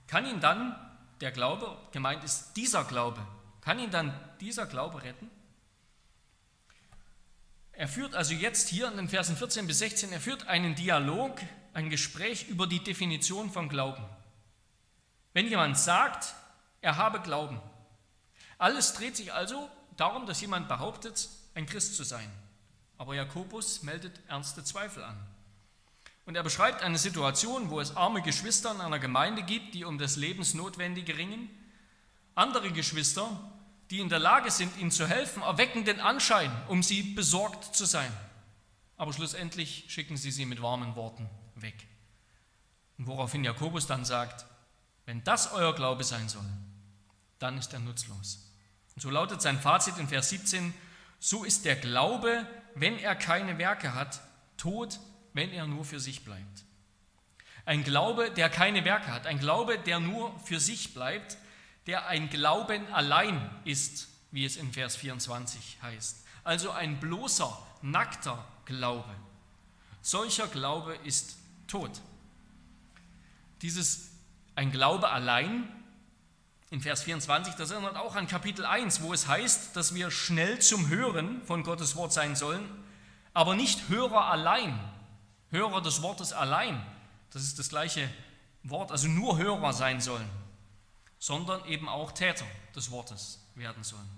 Kann 0.08 0.26
ihn 0.26 0.40
dann 0.40 0.76
der 1.22 1.32
Glaube, 1.32 1.78
gemeint 1.92 2.24
ist 2.24 2.54
dieser 2.54 2.86
Glaube, 2.86 3.22
kann 3.62 3.78
ihn 3.78 3.92
dann 3.92 4.12
dieser 4.42 4.66
Glaube 4.66 5.04
retten? 5.04 5.30
Er 7.72 7.88
führt 7.88 8.16
also 8.16 8.34
jetzt 8.34 8.68
hier 8.70 8.88
in 8.88 8.98
den 8.98 9.10
Versen 9.10 9.38
14 9.38 9.68
bis 9.68 9.78
16, 9.78 10.12
er 10.12 10.20
führt 10.20 10.48
einen 10.48 10.74
Dialog, 10.74 11.40
ein 11.74 11.92
Gespräch 11.92 12.50
über 12.50 12.66
die 12.66 12.84
Definition 12.84 13.52
von 13.52 13.70
Glauben. 13.70 14.04
Wenn 15.34 15.48
jemand 15.48 15.78
sagt, 15.78 16.34
er 16.82 16.98
habe 16.98 17.20
Glauben, 17.22 17.62
alles 18.58 18.94
dreht 18.94 19.16
sich 19.16 19.34
also 19.34 19.70
darum, 19.96 20.26
dass 20.26 20.42
jemand 20.42 20.68
behauptet, 20.68 21.30
ein 21.56 21.66
Christ 21.66 21.96
zu 21.96 22.04
sein. 22.04 22.30
Aber 22.98 23.16
Jakobus 23.16 23.84
meldet 23.84 24.20
ernste 24.28 24.64
Zweifel 24.64 25.04
an. 25.04 25.18
Und 26.26 26.36
er 26.36 26.44
beschreibt 26.44 26.84
eine 26.84 26.98
Situation, 26.98 27.70
wo 27.70 27.80
es 27.80 27.96
arme 27.96 28.22
Geschwister 28.22 28.72
in 28.72 28.82
einer 28.82 29.00
Gemeinde 29.00 29.42
gibt, 29.42 29.74
die 29.74 29.86
um 29.86 29.98
das 29.98 30.16
Lebensnotwendige 30.16 31.18
ringen, 31.18 31.50
andere 32.36 32.72
Geschwister, 32.72 33.28
die 33.90 34.00
in 34.00 34.10
der 34.10 34.20
Lage 34.20 34.52
sind, 34.52 34.78
ihnen 34.78 34.92
zu 34.92 35.08
helfen, 35.08 35.42
erwecken 35.42 35.86
den 35.86 36.00
Anschein, 36.00 36.52
um 36.68 36.84
sie 36.84 37.02
besorgt 37.02 37.76
zu 37.76 37.86
sein. 37.86 38.12
Aber 38.98 39.14
schlussendlich 39.14 39.86
schicken 39.88 40.18
sie 40.18 40.32
sie 40.32 40.46
mit 40.46 40.62
warmen 40.62 40.96
Worten 40.96 41.28
weg. 41.56 41.88
Und 42.98 43.08
woraufhin 43.08 43.44
Jakobus 43.44 43.88
dann 43.88 44.06
sagt, 44.06 44.46
wenn 45.10 45.24
das 45.24 45.52
euer 45.54 45.74
Glaube 45.74 46.04
sein 46.04 46.30
soll, 46.30 46.46
dann 47.40 47.58
ist 47.58 47.74
er 47.74 47.80
nutzlos. 47.80 48.54
Und 48.94 49.02
so 49.02 49.10
lautet 49.10 49.42
sein 49.42 49.60
Fazit 49.60 49.98
in 49.98 50.08
Vers 50.08 50.30
17, 50.30 50.72
so 51.18 51.44
ist 51.44 51.66
der 51.66 51.76
Glaube, 51.76 52.46
wenn 52.76 53.00
er 53.00 53.16
keine 53.16 53.58
Werke 53.58 53.96
hat, 53.96 54.22
tot, 54.56 55.00
wenn 55.34 55.50
er 55.50 55.66
nur 55.66 55.84
für 55.84 56.00
sich 56.00 56.24
bleibt. 56.24 56.64
Ein 57.66 57.84
Glaube, 57.84 58.30
der 58.30 58.52
keine 58.52 58.86
Werke 58.86 59.12
hat, 59.12 59.26
ein 59.26 59.40
Glaube, 59.40 59.80
der 59.80 60.00
nur 60.00 60.40
für 60.42 60.60
sich 60.60 60.94
bleibt, 60.94 61.40
der 61.88 62.06
ein 62.06 62.30
Glauben 62.30 62.86
allein 62.94 63.50
ist, 63.66 64.10
wie 64.30 64.46
es 64.46 64.58
in 64.58 64.72
Vers 64.72 64.96
24 64.96 65.80
heißt. 65.82 66.24
Also 66.44 66.70
ein 66.70 67.00
bloßer, 67.00 67.58
nackter 67.82 68.48
Glaube. 68.66 69.16
Solcher 70.04 70.48
Glaube 70.48 70.94
ist 71.04 71.36
tot. 71.66 72.00
Dieses 73.64 74.09
ein 74.60 74.72
Glaube 74.72 75.10
allein 75.10 75.68
in 76.70 76.82
Vers 76.82 77.04
24, 77.04 77.56
das 77.56 77.72
erinnert 77.72 77.96
auch 77.96 78.16
an 78.16 78.28
Kapitel 78.28 78.66
1, 78.66 79.02
wo 79.02 79.14
es 79.14 79.28
heißt, 79.28 79.76
dass 79.76 79.96
wir 79.96 80.12
schnell 80.12 80.60
zum 80.60 80.90
Hören 80.90 81.42
von 81.46 81.64
Gottes 81.64 81.96
Wort 81.96 82.14
sein 82.14 82.36
sollen, 82.36 82.70
aber 83.34 83.56
nicht 83.56 83.90
Hörer 83.90 84.26
allein, 84.26 84.78
Hörer 85.50 85.82
des 85.82 86.02
Wortes 86.02 86.34
allein, 86.34 86.80
das 87.32 87.44
ist 87.44 87.58
das 87.58 87.70
gleiche 87.70 88.08
Wort, 88.64 88.92
also 88.92 89.08
nur 89.08 89.38
Hörer 89.38 89.74
sein 89.74 90.02
sollen 90.02 90.30
sondern 91.20 91.64
eben 91.66 91.88
auch 91.88 92.14
Täter 92.14 92.46
des 92.76 92.90
Wortes 92.92 93.40
werden 93.56 93.84
sollen. 93.84 94.10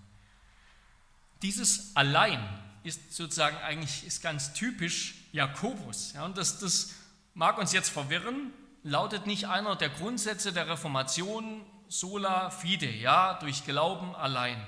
Dieses 1.42 1.96
allein 1.96 2.48
ist 2.84 3.14
sozusagen 3.14 3.58
eigentlich 3.58 4.06
ist 4.06 4.22
ganz 4.22 4.54
typisch 4.54 5.16
Jakobus. 5.32 6.14
Ja, 6.14 6.26
und 6.26 6.38
das, 6.38 6.60
das 6.60 6.92
mag 7.34 7.58
uns 7.58 7.74
jetzt 7.74 7.90
verwirren, 7.90 8.54
lautet 8.84 9.28
nicht 9.28 9.48
einer 9.48 9.76
der 9.76 9.90
Grundsätze 9.90 10.54
der 10.54 10.68
Reformation 10.68 11.66
sola 11.88 12.50
fide, 12.50 12.90
ja, 12.90 13.34
durch 13.36 13.66
Glauben 13.66 14.16
allein. 14.16 14.66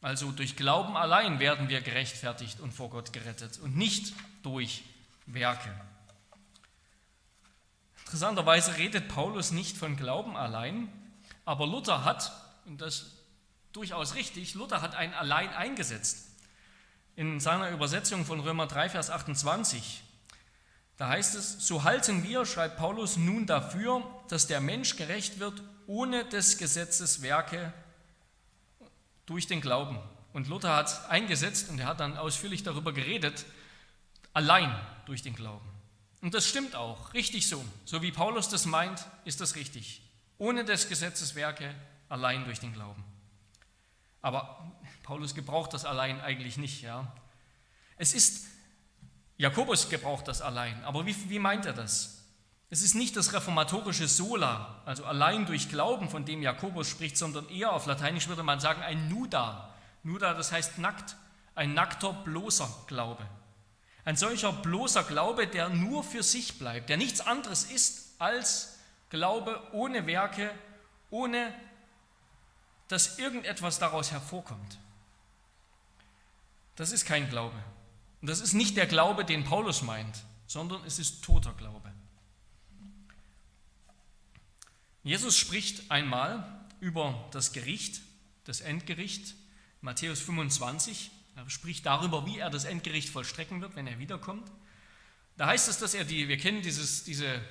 Also 0.00 0.32
durch 0.32 0.56
Glauben 0.56 0.96
allein 0.96 1.38
werden 1.38 1.68
wir 1.68 1.80
gerechtfertigt 1.80 2.58
und 2.60 2.72
vor 2.72 2.90
Gott 2.90 3.12
gerettet 3.12 3.58
und 3.60 3.76
nicht 3.76 4.14
durch 4.42 4.82
Werke. 5.26 5.70
Interessanterweise 8.04 8.76
redet 8.76 9.08
Paulus 9.08 9.52
nicht 9.52 9.76
von 9.76 9.96
Glauben 9.96 10.36
allein, 10.36 10.92
aber 11.44 11.66
Luther 11.66 12.04
hat, 12.04 12.32
und 12.66 12.80
das 12.80 13.12
durchaus 13.72 14.14
richtig, 14.14 14.54
Luther 14.54 14.82
hat 14.82 14.94
ein 14.94 15.14
Allein 15.14 15.50
eingesetzt. 15.50 16.28
In 17.14 17.40
seiner 17.40 17.70
Übersetzung 17.70 18.24
von 18.24 18.40
Römer 18.40 18.66
3, 18.66 18.90
Vers 18.90 19.10
28, 19.10 20.02
da 21.02 21.08
heißt 21.08 21.34
es, 21.34 21.66
so 21.66 21.82
halten 21.82 22.22
wir, 22.22 22.46
schreibt 22.46 22.76
Paulus, 22.76 23.16
nun 23.16 23.44
dafür, 23.44 24.08
dass 24.28 24.46
der 24.46 24.60
Mensch 24.60 24.94
gerecht 24.94 25.40
wird 25.40 25.60
ohne 25.88 26.24
des 26.24 26.58
Gesetzes 26.58 27.22
Werke 27.22 27.72
durch 29.26 29.48
den 29.48 29.60
Glauben. 29.60 29.98
Und 30.32 30.46
Luther 30.46 30.76
hat 30.76 31.10
eingesetzt, 31.10 31.70
und 31.70 31.80
er 31.80 31.86
hat 31.86 31.98
dann 31.98 32.16
ausführlich 32.16 32.62
darüber 32.62 32.92
geredet, 32.92 33.46
allein 34.32 34.72
durch 35.06 35.22
den 35.22 35.34
Glauben. 35.34 35.68
Und 36.20 36.34
das 36.34 36.46
stimmt 36.46 36.76
auch, 36.76 37.12
richtig 37.14 37.48
so. 37.48 37.64
So 37.84 38.00
wie 38.00 38.12
Paulus 38.12 38.48
das 38.48 38.64
meint, 38.64 39.04
ist 39.24 39.40
das 39.40 39.56
richtig 39.56 40.02
ohne 40.38 40.64
des 40.64 40.88
Gesetzes 40.88 41.34
Werke, 41.34 41.74
allein 42.08 42.44
durch 42.44 42.60
den 42.60 42.74
Glauben. 42.74 43.02
Aber 44.20 44.72
Paulus 45.02 45.34
gebraucht 45.34 45.74
das 45.74 45.84
allein 45.84 46.20
eigentlich 46.20 46.58
nicht. 46.58 46.80
Ja. 46.80 47.12
Es 47.96 48.14
ist, 48.14 48.46
Jakobus 49.38 49.88
gebraucht 49.88 50.28
das 50.28 50.40
allein, 50.40 50.82
aber 50.84 51.06
wie, 51.06 51.30
wie 51.30 51.38
meint 51.38 51.66
er 51.66 51.72
das? 51.72 52.18
Es 52.70 52.80
ist 52.80 52.94
nicht 52.94 53.16
das 53.16 53.34
reformatorische 53.34 54.08
Sola, 54.08 54.80
also 54.86 55.04
allein 55.04 55.44
durch 55.44 55.68
Glauben, 55.68 56.08
von 56.08 56.24
dem 56.24 56.40
Jakobus 56.40 56.88
spricht, 56.88 57.18
sondern 57.18 57.48
eher 57.50 57.72
auf 57.72 57.84
Lateinisch 57.84 58.28
würde 58.28 58.42
man 58.42 58.60
sagen 58.60 58.82
ein 58.82 59.08
Nuda. 59.08 59.74
Nuda, 60.02 60.32
das 60.32 60.52
heißt 60.52 60.78
nackt, 60.78 61.16
ein 61.54 61.74
nackter, 61.74 62.12
bloßer 62.12 62.68
Glaube. 62.86 63.26
Ein 64.04 64.16
solcher 64.16 64.52
bloßer 64.52 65.04
Glaube, 65.04 65.46
der 65.46 65.68
nur 65.68 66.02
für 66.02 66.22
sich 66.22 66.58
bleibt, 66.58 66.88
der 66.88 66.96
nichts 66.96 67.20
anderes 67.20 67.64
ist 67.64 68.14
als 68.18 68.78
Glaube 69.10 69.60
ohne 69.72 70.06
Werke, 70.06 70.50
ohne 71.10 71.52
dass 72.88 73.18
irgendetwas 73.18 73.78
daraus 73.78 74.12
hervorkommt. 74.12 74.78
Das 76.76 76.90
ist 76.90 77.04
kein 77.04 77.28
Glaube. 77.28 77.56
Und 78.22 78.30
das 78.30 78.40
ist 78.40 78.54
nicht 78.54 78.78
der 78.78 78.86
Glaube, 78.86 79.26
den 79.26 79.44
Paulus 79.44 79.82
meint, 79.82 80.24
sondern 80.46 80.82
es 80.84 80.98
ist 80.98 81.22
toter 81.22 81.52
Glaube. 81.52 81.92
Jesus 85.02 85.36
spricht 85.36 85.90
einmal 85.90 86.66
über 86.80 87.28
das 87.32 87.52
Gericht, 87.52 88.00
das 88.44 88.60
Endgericht, 88.62 89.34
Matthäus 89.82 90.20
25. 90.20 91.10
Er 91.36 91.50
spricht 91.50 91.84
darüber, 91.84 92.24
wie 92.24 92.38
er 92.38 92.48
das 92.48 92.64
Endgericht 92.64 93.10
vollstrecken 93.10 93.60
wird, 93.60 93.76
wenn 93.76 93.86
er 93.86 93.98
wiederkommt. 93.98 94.50
Da 95.36 95.48
heißt 95.48 95.68
es, 95.68 95.78
dass 95.78 95.92
er 95.92 96.04
die, 96.04 96.28
wir 96.28 96.38
kennen 96.38 96.62
dieses, 96.62 97.04
diese 97.04 97.42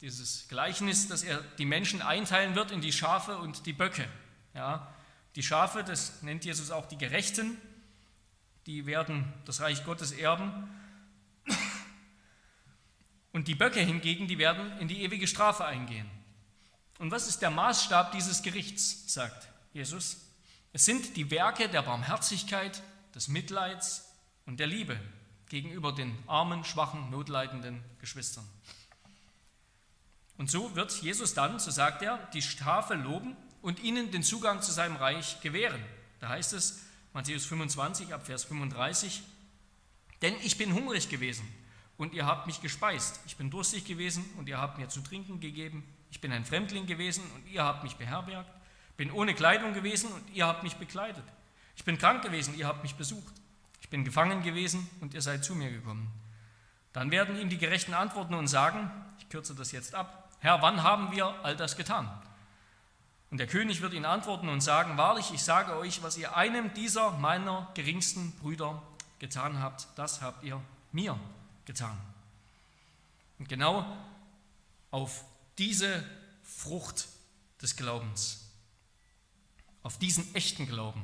dieses 0.00 0.48
Gleichnis, 0.48 1.08
dass 1.08 1.22
er 1.22 1.42
die 1.58 1.66
Menschen 1.66 2.02
einteilen 2.02 2.54
wird 2.54 2.70
in 2.70 2.80
die 2.80 2.92
Schafe 2.92 3.36
und 3.38 3.66
die 3.66 3.72
Böcke. 3.72 4.08
Ja, 4.54 4.92
die 5.36 5.42
Schafe, 5.42 5.84
das 5.84 6.22
nennt 6.22 6.44
Jesus 6.44 6.70
auch 6.70 6.86
die 6.86 6.98
Gerechten, 6.98 7.56
die 8.70 8.86
werden 8.86 9.24
das 9.46 9.60
Reich 9.60 9.84
Gottes 9.84 10.12
erben. 10.12 10.70
Und 13.32 13.48
die 13.48 13.56
Böcke 13.56 13.80
hingegen, 13.80 14.28
die 14.28 14.38
werden 14.38 14.78
in 14.78 14.86
die 14.86 15.02
ewige 15.02 15.26
Strafe 15.26 15.64
eingehen. 15.64 16.08
Und 16.98 17.10
was 17.10 17.26
ist 17.26 17.40
der 17.42 17.50
Maßstab 17.50 18.12
dieses 18.12 18.42
Gerichts, 18.42 19.12
sagt 19.12 19.48
Jesus? 19.72 20.18
Es 20.72 20.84
sind 20.84 21.16
die 21.16 21.32
Werke 21.32 21.68
der 21.68 21.82
Barmherzigkeit, 21.82 22.80
des 23.12 23.26
Mitleids 23.26 24.08
und 24.46 24.60
der 24.60 24.68
Liebe 24.68 24.96
gegenüber 25.48 25.92
den 25.92 26.16
armen, 26.28 26.62
schwachen, 26.62 27.10
notleidenden 27.10 27.82
Geschwistern. 27.98 28.48
Und 30.38 30.48
so 30.48 30.76
wird 30.76 30.92
Jesus 31.02 31.34
dann, 31.34 31.58
so 31.58 31.72
sagt 31.72 32.02
er, 32.02 32.18
die 32.34 32.42
Strafe 32.42 32.94
loben 32.94 33.36
und 33.62 33.80
ihnen 33.80 34.12
den 34.12 34.22
Zugang 34.22 34.62
zu 34.62 34.70
seinem 34.70 34.94
Reich 34.94 35.40
gewähren. 35.40 35.82
Da 36.20 36.28
heißt 36.28 36.52
es, 36.52 36.84
Matthäus 37.12 37.44
25 37.46 38.14
ab 38.14 38.26
Vers 38.26 38.44
35, 38.44 39.22
denn 40.22 40.34
ich 40.42 40.58
bin 40.58 40.74
hungrig 40.74 41.08
gewesen 41.08 41.46
und 41.96 42.14
ihr 42.14 42.26
habt 42.26 42.46
mich 42.46 42.60
gespeist. 42.60 43.20
Ich 43.26 43.36
bin 43.36 43.50
durstig 43.50 43.84
gewesen 43.84 44.24
und 44.38 44.48
ihr 44.48 44.58
habt 44.58 44.78
mir 44.78 44.88
zu 44.88 45.00
trinken 45.00 45.40
gegeben. 45.40 45.82
Ich 46.10 46.20
bin 46.20 46.32
ein 46.32 46.44
Fremdling 46.44 46.86
gewesen 46.86 47.22
und 47.34 47.46
ihr 47.50 47.64
habt 47.64 47.82
mich 47.82 47.96
beherbergt. 47.96 48.50
Bin 48.96 49.10
ohne 49.10 49.34
Kleidung 49.34 49.72
gewesen 49.72 50.12
und 50.12 50.22
ihr 50.34 50.46
habt 50.46 50.62
mich 50.62 50.76
bekleidet. 50.76 51.24
Ich 51.76 51.84
bin 51.84 51.98
krank 51.98 52.22
gewesen, 52.22 52.56
ihr 52.56 52.66
habt 52.66 52.82
mich 52.82 52.94
besucht. 52.94 53.34
Ich 53.80 53.88
bin 53.88 54.04
gefangen 54.04 54.42
gewesen 54.42 54.88
und 55.00 55.14
ihr 55.14 55.22
seid 55.22 55.44
zu 55.44 55.54
mir 55.54 55.70
gekommen. 55.70 56.08
Dann 56.92 57.10
werden 57.10 57.40
ihm 57.40 57.48
die 57.48 57.58
Gerechten 57.58 57.94
antworten 57.94 58.34
und 58.34 58.48
sagen, 58.48 58.90
ich 59.18 59.28
kürze 59.28 59.54
das 59.54 59.72
jetzt 59.72 59.94
ab, 59.94 60.30
Herr, 60.40 60.62
wann 60.62 60.82
haben 60.82 61.12
wir 61.12 61.26
all 61.44 61.54
das 61.54 61.76
getan? 61.76 62.10
Und 63.30 63.38
der 63.38 63.46
König 63.46 63.80
wird 63.80 63.94
ihnen 63.94 64.06
antworten 64.06 64.48
und 64.48 64.60
sagen, 64.60 64.96
wahrlich, 64.96 65.32
ich 65.32 65.42
sage 65.42 65.76
euch, 65.76 66.02
was 66.02 66.18
ihr 66.18 66.36
einem 66.36 66.74
dieser 66.74 67.12
meiner 67.12 67.70
geringsten 67.74 68.32
Brüder 68.32 68.82
getan 69.20 69.60
habt, 69.60 69.86
das 69.96 70.20
habt 70.20 70.42
ihr 70.42 70.60
mir 70.90 71.18
getan. 71.64 71.96
Und 73.38 73.48
genau 73.48 73.86
auf 74.90 75.24
diese 75.58 76.04
Frucht 76.42 77.06
des 77.62 77.76
Glaubens. 77.76 78.46
Auf 79.82 79.98
diesen 79.98 80.34
echten 80.34 80.66
Glauben 80.66 81.02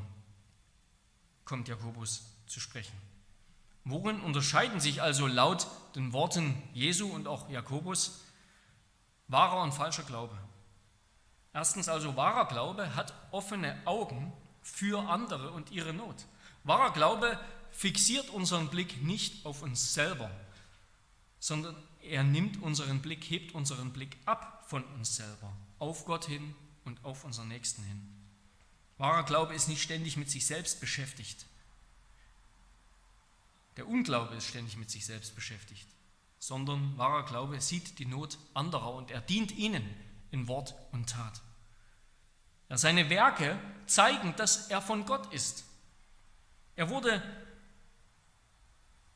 kommt 1.45 1.68
Jakobus 1.68 2.25
zu 2.47 2.59
sprechen. 2.61 2.95
Worin 3.85 4.21
unterscheiden 4.21 4.80
sich 4.80 5.00
also 5.00 5.28
laut 5.28 5.68
den 5.95 6.12
Worten 6.12 6.61
Jesu 6.75 7.06
und 7.06 7.28
auch 7.28 7.49
Jakobus 7.49 8.21
wahrer 9.28 9.62
und 9.62 9.73
falscher 9.73 10.02
Glaube? 10.02 10.37
Erstens 11.57 11.89
also, 11.89 12.17
wahrer 12.17 12.49
Glaube 12.49 12.97
hat 12.97 13.15
offene 13.31 13.81
Augen 13.87 14.31
für 14.61 15.09
andere 15.09 15.53
und 15.53 15.71
ihre 15.71 15.95
Not. 15.95 16.27
Wahrer 16.65 16.93
Glaube 16.93 17.41
fixiert 17.71 18.29
unseren 18.29 18.69
Blick 18.69 19.03
nicht 19.03 19.47
auf 19.47 19.63
uns 19.63 19.95
selber, 19.95 20.31
sondern 21.41 21.75
er 22.03 22.25
nimmt 22.25 22.61
unseren 22.61 23.01
Blick, 23.01 23.25
hebt 23.25 23.55
unseren 23.55 23.95
Blick 23.95 24.19
ab 24.27 24.67
von 24.69 24.85
uns 24.99 25.17
selber, 25.17 25.51
auf 25.79 26.05
Gott 26.05 26.27
hin 26.27 26.55
und 26.85 27.03
auf 27.07 27.25
unseren 27.25 27.49
Nächsten 27.49 27.83
hin. 27.85 28.07
Wahrer 28.99 29.23
Glaube 29.23 29.55
ist 29.55 29.67
nicht 29.67 29.81
ständig 29.81 30.19
mit 30.19 30.31
sich 30.31 30.45
selbst 30.45 30.79
beschäftigt. 30.79 31.47
Der 33.79 33.89
Unglaube 33.89 34.35
ist 34.35 34.47
ständig 34.47 34.77
mit 34.77 34.91
sich 34.91 35.07
selbst 35.07 35.35
beschäftigt, 35.35 35.87
sondern 36.39 36.99
wahrer 36.99 37.25
Glaube 37.25 37.59
sieht 37.63 37.99
die 37.99 38.05
Not 38.05 38.37
anderer 38.53 38.93
und 38.93 39.11
er 39.11 39.23
dient 39.23 39.53
ihnen 39.53 39.89
in 40.31 40.49
Wort 40.49 40.75
und 40.93 41.09
Tat. 41.09 41.41
Ja, 42.68 42.76
seine 42.76 43.08
Werke 43.11 43.58
zeigen, 43.87 44.35
dass 44.37 44.68
er 44.68 44.82
von 44.82 45.06
Gott 45.06 45.32
ist. 45.32 45.64
Er 46.75 46.90
wurde 46.90 47.23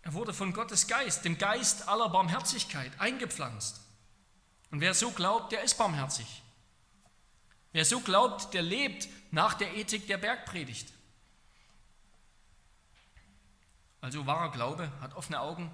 er 0.02 0.14
wurde 0.14 0.32
von 0.32 0.52
Gottes 0.52 0.86
Geist, 0.86 1.24
dem 1.24 1.36
Geist 1.36 1.88
aller 1.88 2.08
Barmherzigkeit, 2.08 2.90
eingepflanzt. 2.98 3.80
Und 4.70 4.80
wer 4.80 4.94
so 4.94 5.10
glaubt, 5.10 5.52
der 5.52 5.62
ist 5.62 5.76
barmherzig. 5.76 6.42
Wer 7.72 7.84
so 7.84 8.00
glaubt, 8.00 8.54
der 8.54 8.62
lebt 8.62 9.08
nach 9.30 9.54
der 9.54 9.76
Ethik 9.76 10.06
der 10.06 10.18
Bergpredigt. 10.18 10.92
Also 14.00 14.26
wahrer 14.26 14.50
Glaube 14.50 14.90
hat 15.00 15.14
offene 15.14 15.40
Augen 15.40 15.70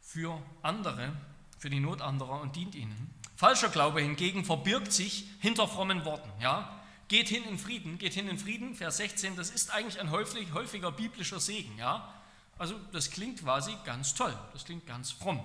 für 0.00 0.40
andere, 0.60 1.16
für 1.58 1.70
die 1.70 1.80
Not 1.80 2.02
anderer 2.02 2.40
und 2.40 2.54
dient 2.54 2.74
ihnen. 2.74 3.14
Falscher 3.34 3.70
Glaube 3.70 4.02
hingegen 4.02 4.44
verbirgt 4.44 4.92
sich 4.92 5.26
hinter 5.40 5.66
frommen 5.66 6.04
Worten. 6.04 6.30
Ja? 6.40 6.81
Geht 7.08 7.28
hin 7.28 7.44
in 7.44 7.58
Frieden, 7.58 7.98
geht 7.98 8.14
hin 8.14 8.28
in 8.28 8.38
Frieden, 8.38 8.74
Vers 8.74 8.96
16, 8.96 9.36
das 9.36 9.50
ist 9.50 9.70
eigentlich 9.70 10.00
ein 10.00 10.10
häufig, 10.10 10.52
häufiger 10.52 10.92
biblischer 10.92 11.40
Segen. 11.40 11.76
Ja? 11.78 12.12
Also 12.58 12.78
das 12.92 13.10
klingt 13.10 13.40
quasi 13.40 13.76
ganz 13.84 14.14
toll, 14.14 14.36
das 14.52 14.64
klingt 14.64 14.86
ganz 14.86 15.10
fromm. 15.10 15.40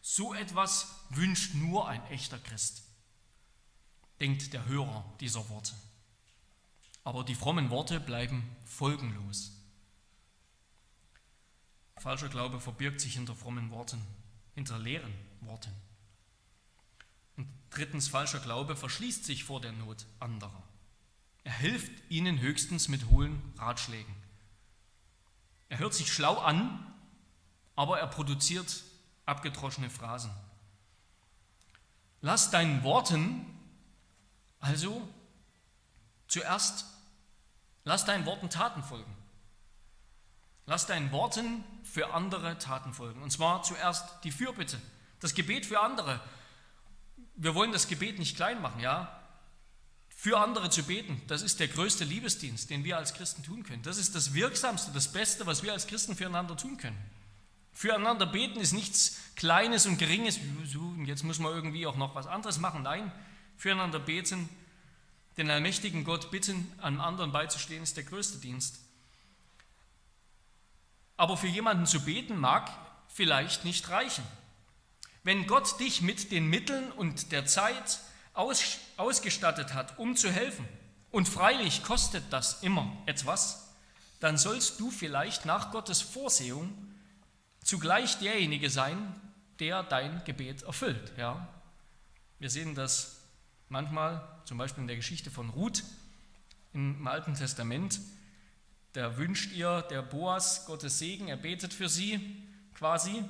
So 0.00 0.34
etwas 0.34 0.94
wünscht 1.10 1.54
nur 1.54 1.88
ein 1.88 2.04
echter 2.06 2.38
Christ, 2.38 2.82
denkt 4.20 4.52
der 4.52 4.66
Hörer 4.66 5.04
dieser 5.20 5.48
Worte. 5.48 5.74
Aber 7.04 7.24
die 7.24 7.34
frommen 7.34 7.70
Worte 7.70 8.00
bleiben 8.00 8.48
folgenlos. 8.64 9.52
Falscher 11.96 12.28
Glaube 12.28 12.60
verbirgt 12.60 13.00
sich 13.00 13.14
hinter 13.14 13.34
frommen 13.34 13.70
Worten, 13.70 14.00
hinter 14.54 14.78
leeren 14.78 15.12
Worten. 15.40 15.72
Und 17.36 17.48
drittens, 17.70 18.08
falscher 18.08 18.40
Glaube 18.40 18.76
verschließt 18.76 19.24
sich 19.24 19.44
vor 19.44 19.60
der 19.60 19.72
Not 19.72 20.06
anderer. 20.20 20.62
Er 21.44 21.52
hilft 21.52 21.92
ihnen 22.10 22.40
höchstens 22.40 22.88
mit 22.88 23.06
hohlen 23.06 23.40
Ratschlägen. 23.58 24.14
Er 25.68 25.78
hört 25.78 25.94
sich 25.94 26.12
schlau 26.12 26.38
an, 26.38 26.86
aber 27.76 28.00
er 28.00 28.06
produziert 28.06 28.82
abgedroschene 29.26 29.90
Phrasen. 29.90 30.30
Lass 32.20 32.50
deinen 32.50 32.82
Worten 32.82 33.46
also 34.60 35.06
zuerst, 36.26 36.84
lass 37.84 38.04
deinen 38.04 38.26
Worten 38.26 38.50
Taten 38.50 38.82
folgen. 38.82 39.14
Lass 40.66 40.86
deinen 40.86 41.12
Worten 41.12 41.64
für 41.82 42.12
andere 42.12 42.58
Taten 42.58 42.92
folgen. 42.92 43.22
Und 43.22 43.30
zwar 43.30 43.62
zuerst 43.62 44.04
die 44.24 44.32
Fürbitte, 44.32 44.80
das 45.20 45.34
Gebet 45.34 45.64
für 45.64 45.80
andere. 45.80 46.20
Wir 47.36 47.54
wollen 47.54 47.72
das 47.72 47.88
Gebet 47.88 48.18
nicht 48.18 48.36
klein 48.36 48.60
machen, 48.60 48.80
ja? 48.80 49.17
Für 50.20 50.40
andere 50.40 50.68
zu 50.68 50.82
beten, 50.82 51.22
das 51.28 51.42
ist 51.42 51.60
der 51.60 51.68
größte 51.68 52.02
Liebesdienst, 52.02 52.70
den 52.70 52.82
wir 52.82 52.96
als 52.96 53.14
Christen 53.14 53.44
tun 53.44 53.62
können. 53.62 53.84
Das 53.84 53.98
ist 53.98 54.16
das 54.16 54.34
Wirksamste, 54.34 54.90
das 54.90 55.12
Beste, 55.12 55.46
was 55.46 55.62
wir 55.62 55.72
als 55.72 55.86
Christen 55.86 56.16
füreinander 56.16 56.56
tun 56.56 56.76
können. 56.76 56.98
Füreinander 57.72 58.26
beten 58.26 58.58
ist 58.58 58.72
nichts 58.72 59.20
Kleines 59.36 59.86
und 59.86 59.96
Geringes, 59.96 60.40
jetzt 61.04 61.22
muss 61.22 61.38
man 61.38 61.52
irgendwie 61.52 61.86
auch 61.86 61.94
noch 61.94 62.16
was 62.16 62.26
anderes 62.26 62.58
machen. 62.58 62.82
Nein, 62.82 63.12
füreinander 63.56 64.00
beten, 64.00 64.48
den 65.36 65.48
allmächtigen 65.48 66.02
Gott 66.02 66.32
bitten, 66.32 66.66
einem 66.78 67.00
anderen 67.00 67.30
beizustehen, 67.30 67.84
ist 67.84 67.96
der 67.96 68.02
größte 68.02 68.38
Dienst. 68.38 68.80
Aber 71.16 71.36
für 71.36 71.46
jemanden 71.46 71.86
zu 71.86 72.04
beten 72.04 72.38
mag 72.40 72.72
vielleicht 73.06 73.64
nicht 73.64 73.88
reichen. 73.88 74.24
Wenn 75.22 75.46
Gott 75.46 75.78
dich 75.78 76.02
mit 76.02 76.32
den 76.32 76.48
Mitteln 76.48 76.90
und 76.90 77.30
der 77.30 77.46
Zeit 77.46 78.00
aus, 78.38 78.78
ausgestattet 78.96 79.74
hat, 79.74 79.98
um 79.98 80.16
zu 80.16 80.30
helfen, 80.30 80.66
und 81.10 81.28
freilich 81.28 81.82
kostet 81.82 82.24
das 82.30 82.62
immer 82.62 82.96
etwas, 83.06 83.74
dann 84.20 84.36
sollst 84.36 84.78
du 84.78 84.90
vielleicht 84.90 85.46
nach 85.46 85.70
Gottes 85.70 86.02
Vorsehung 86.02 86.72
zugleich 87.64 88.18
derjenige 88.18 88.68
sein, 88.68 89.14
der 89.58 89.82
dein 89.82 90.22
Gebet 90.24 90.62
erfüllt. 90.62 91.12
Ja? 91.16 91.48
Wir 92.38 92.50
sehen 92.50 92.74
das 92.74 93.20
manchmal, 93.68 94.22
zum 94.44 94.58
Beispiel 94.58 94.82
in 94.82 94.88
der 94.88 94.96
Geschichte 94.96 95.30
von 95.30 95.50
Ruth 95.50 95.82
im 96.74 97.06
Alten 97.06 97.34
Testament. 97.34 98.00
Da 98.92 99.16
wünscht 99.16 99.52
ihr 99.52 99.82
der 99.82 100.02
Boas 100.02 100.66
Gottes 100.66 100.98
Segen, 100.98 101.28
er 101.28 101.36
betet 101.36 101.72
für 101.72 101.88
sie 101.88 102.42
quasi, 102.74 103.24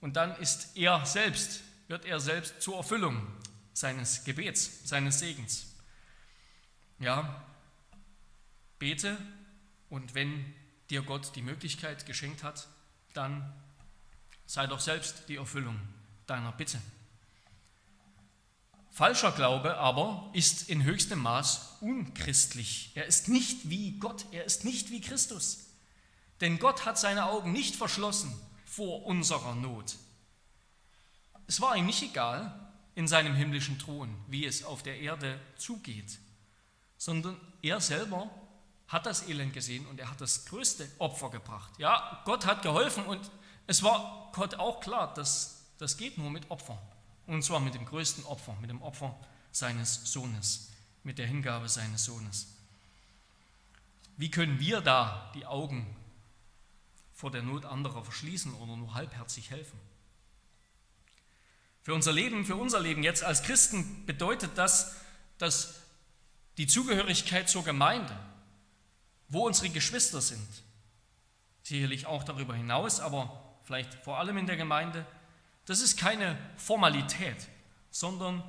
und 0.00 0.16
dann 0.16 0.36
ist 0.36 0.76
er 0.76 1.04
selbst, 1.04 1.62
wird 1.88 2.04
er 2.04 2.20
selbst 2.20 2.62
zur 2.62 2.76
Erfüllung 2.76 3.26
seines 3.78 4.24
Gebets, 4.24 4.80
seines 4.84 5.18
Segens. 5.18 5.66
Ja, 6.98 7.44
bete 8.78 9.16
und 9.88 10.14
wenn 10.14 10.54
dir 10.90 11.02
Gott 11.02 11.34
die 11.36 11.42
Möglichkeit 11.42 12.06
geschenkt 12.06 12.42
hat, 12.42 12.68
dann 13.12 13.52
sei 14.46 14.66
doch 14.66 14.80
selbst 14.80 15.28
die 15.28 15.36
Erfüllung 15.36 15.78
deiner 16.26 16.52
Bitte. 16.52 16.80
Falscher 18.90 19.30
Glaube 19.30 19.76
aber 19.76 20.28
ist 20.32 20.68
in 20.68 20.82
höchstem 20.82 21.20
Maß 21.20 21.78
unchristlich. 21.80 22.90
Er 22.96 23.06
ist 23.06 23.28
nicht 23.28 23.70
wie 23.70 23.98
Gott, 23.98 24.26
er 24.32 24.44
ist 24.44 24.64
nicht 24.64 24.90
wie 24.90 25.00
Christus. 25.00 25.66
Denn 26.40 26.58
Gott 26.58 26.84
hat 26.84 26.98
seine 26.98 27.26
Augen 27.26 27.52
nicht 27.52 27.76
verschlossen 27.76 28.32
vor 28.64 29.06
unserer 29.06 29.54
Not. 29.54 29.96
Es 31.46 31.60
war 31.60 31.76
ihm 31.76 31.86
nicht 31.86 32.02
egal, 32.02 32.67
in 32.98 33.06
seinem 33.06 33.36
himmlischen 33.36 33.78
Thron, 33.78 34.12
wie 34.26 34.44
es 34.44 34.64
auf 34.64 34.82
der 34.82 34.98
Erde 34.98 35.38
zugeht, 35.56 36.18
sondern 36.96 37.40
er 37.62 37.80
selber 37.80 38.28
hat 38.88 39.06
das 39.06 39.28
Elend 39.28 39.52
gesehen 39.52 39.86
und 39.86 40.00
er 40.00 40.10
hat 40.10 40.20
das 40.20 40.46
größte 40.46 40.90
Opfer 40.98 41.30
gebracht. 41.30 41.78
Ja, 41.78 42.20
Gott 42.24 42.44
hat 42.44 42.62
geholfen 42.62 43.06
und 43.06 43.30
es 43.68 43.84
war 43.84 44.32
Gott 44.34 44.56
auch 44.56 44.80
klar, 44.80 45.14
dass 45.14 45.62
das 45.78 45.96
geht 45.96 46.18
nur 46.18 46.28
mit 46.28 46.50
Opfer. 46.50 46.76
Und 47.28 47.44
zwar 47.44 47.60
mit 47.60 47.74
dem 47.74 47.84
größten 47.84 48.24
Opfer, 48.24 48.56
mit 48.60 48.68
dem 48.68 48.82
Opfer 48.82 49.16
seines 49.52 50.12
Sohnes, 50.12 50.72
mit 51.04 51.18
der 51.18 51.28
Hingabe 51.28 51.68
seines 51.68 52.04
Sohnes. 52.04 52.48
Wie 54.16 54.32
können 54.32 54.58
wir 54.58 54.80
da 54.80 55.30
die 55.36 55.46
Augen 55.46 55.86
vor 57.14 57.30
der 57.30 57.44
Not 57.44 57.64
anderer 57.64 58.02
verschließen 58.02 58.54
oder 58.54 58.74
nur 58.74 58.94
halbherzig 58.94 59.50
helfen? 59.50 59.78
Für 61.88 61.94
unser 61.94 62.12
Leben, 62.12 62.44
für 62.44 62.56
unser 62.56 62.80
Leben 62.80 63.02
jetzt 63.02 63.24
als 63.24 63.42
Christen 63.42 64.04
bedeutet 64.04 64.50
das, 64.56 64.94
dass 65.38 65.80
die 66.58 66.66
Zugehörigkeit 66.66 67.48
zur 67.48 67.64
Gemeinde, 67.64 68.14
wo 69.30 69.46
unsere 69.46 69.70
Geschwister 69.70 70.20
sind, 70.20 70.46
sicherlich 71.62 72.04
auch 72.04 72.24
darüber 72.24 72.54
hinaus, 72.54 73.00
aber 73.00 73.42
vielleicht 73.64 73.94
vor 74.04 74.18
allem 74.18 74.36
in 74.36 74.46
der 74.46 74.58
Gemeinde, 74.58 75.06
das 75.64 75.80
ist 75.80 75.98
keine 75.98 76.36
Formalität, 76.58 77.48
sondern 77.90 78.42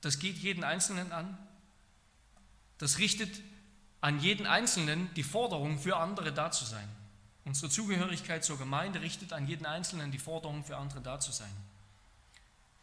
das 0.00 0.18
geht 0.18 0.38
jeden 0.38 0.64
Einzelnen 0.64 1.12
an. 1.12 1.36
Das 2.78 3.00
richtet 3.00 3.42
an 4.00 4.18
jeden 4.18 4.46
Einzelnen 4.46 5.12
die 5.12 5.24
Forderung, 5.24 5.78
für 5.78 5.98
andere 5.98 6.32
da 6.32 6.50
zu 6.50 6.64
sein. 6.64 6.88
Unsere 7.44 7.70
Zugehörigkeit 7.70 8.42
zur 8.46 8.56
Gemeinde 8.56 9.02
richtet 9.02 9.34
an 9.34 9.46
jeden 9.46 9.66
Einzelnen 9.66 10.10
die 10.10 10.18
Forderung, 10.18 10.64
für 10.64 10.78
andere 10.78 11.02
da 11.02 11.20
zu 11.20 11.32
sein 11.32 11.52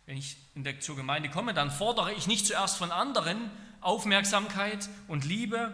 wenn 0.10 0.18
ich 0.18 0.38
der, 0.56 0.80
zur 0.80 0.96
Gemeinde 0.96 1.30
komme, 1.30 1.54
dann 1.54 1.70
fordere 1.70 2.12
ich 2.14 2.26
nicht 2.26 2.48
zuerst 2.48 2.78
von 2.78 2.92
anderen 2.92 3.52
Aufmerksamkeit 3.80 4.90
und 5.08 5.24
Liebe, 5.24 5.72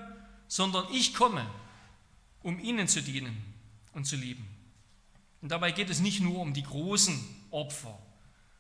sondern 0.50 0.86
ich 0.92 1.14
komme, 1.14 1.50
um 2.44 2.60
ihnen 2.60 2.90
zu 2.90 3.02
dienen 3.02 3.42
und 3.94 4.04
zu 4.04 4.18
lieben. 4.18 4.46
Und 5.42 5.54
dabei 5.54 5.72
geht 5.72 5.90
es 5.90 6.02
nicht 6.02 6.20
nur 6.20 6.42
um 6.42 6.54
die 6.54 6.64
großen 6.64 7.18
Opfer, 7.50 7.98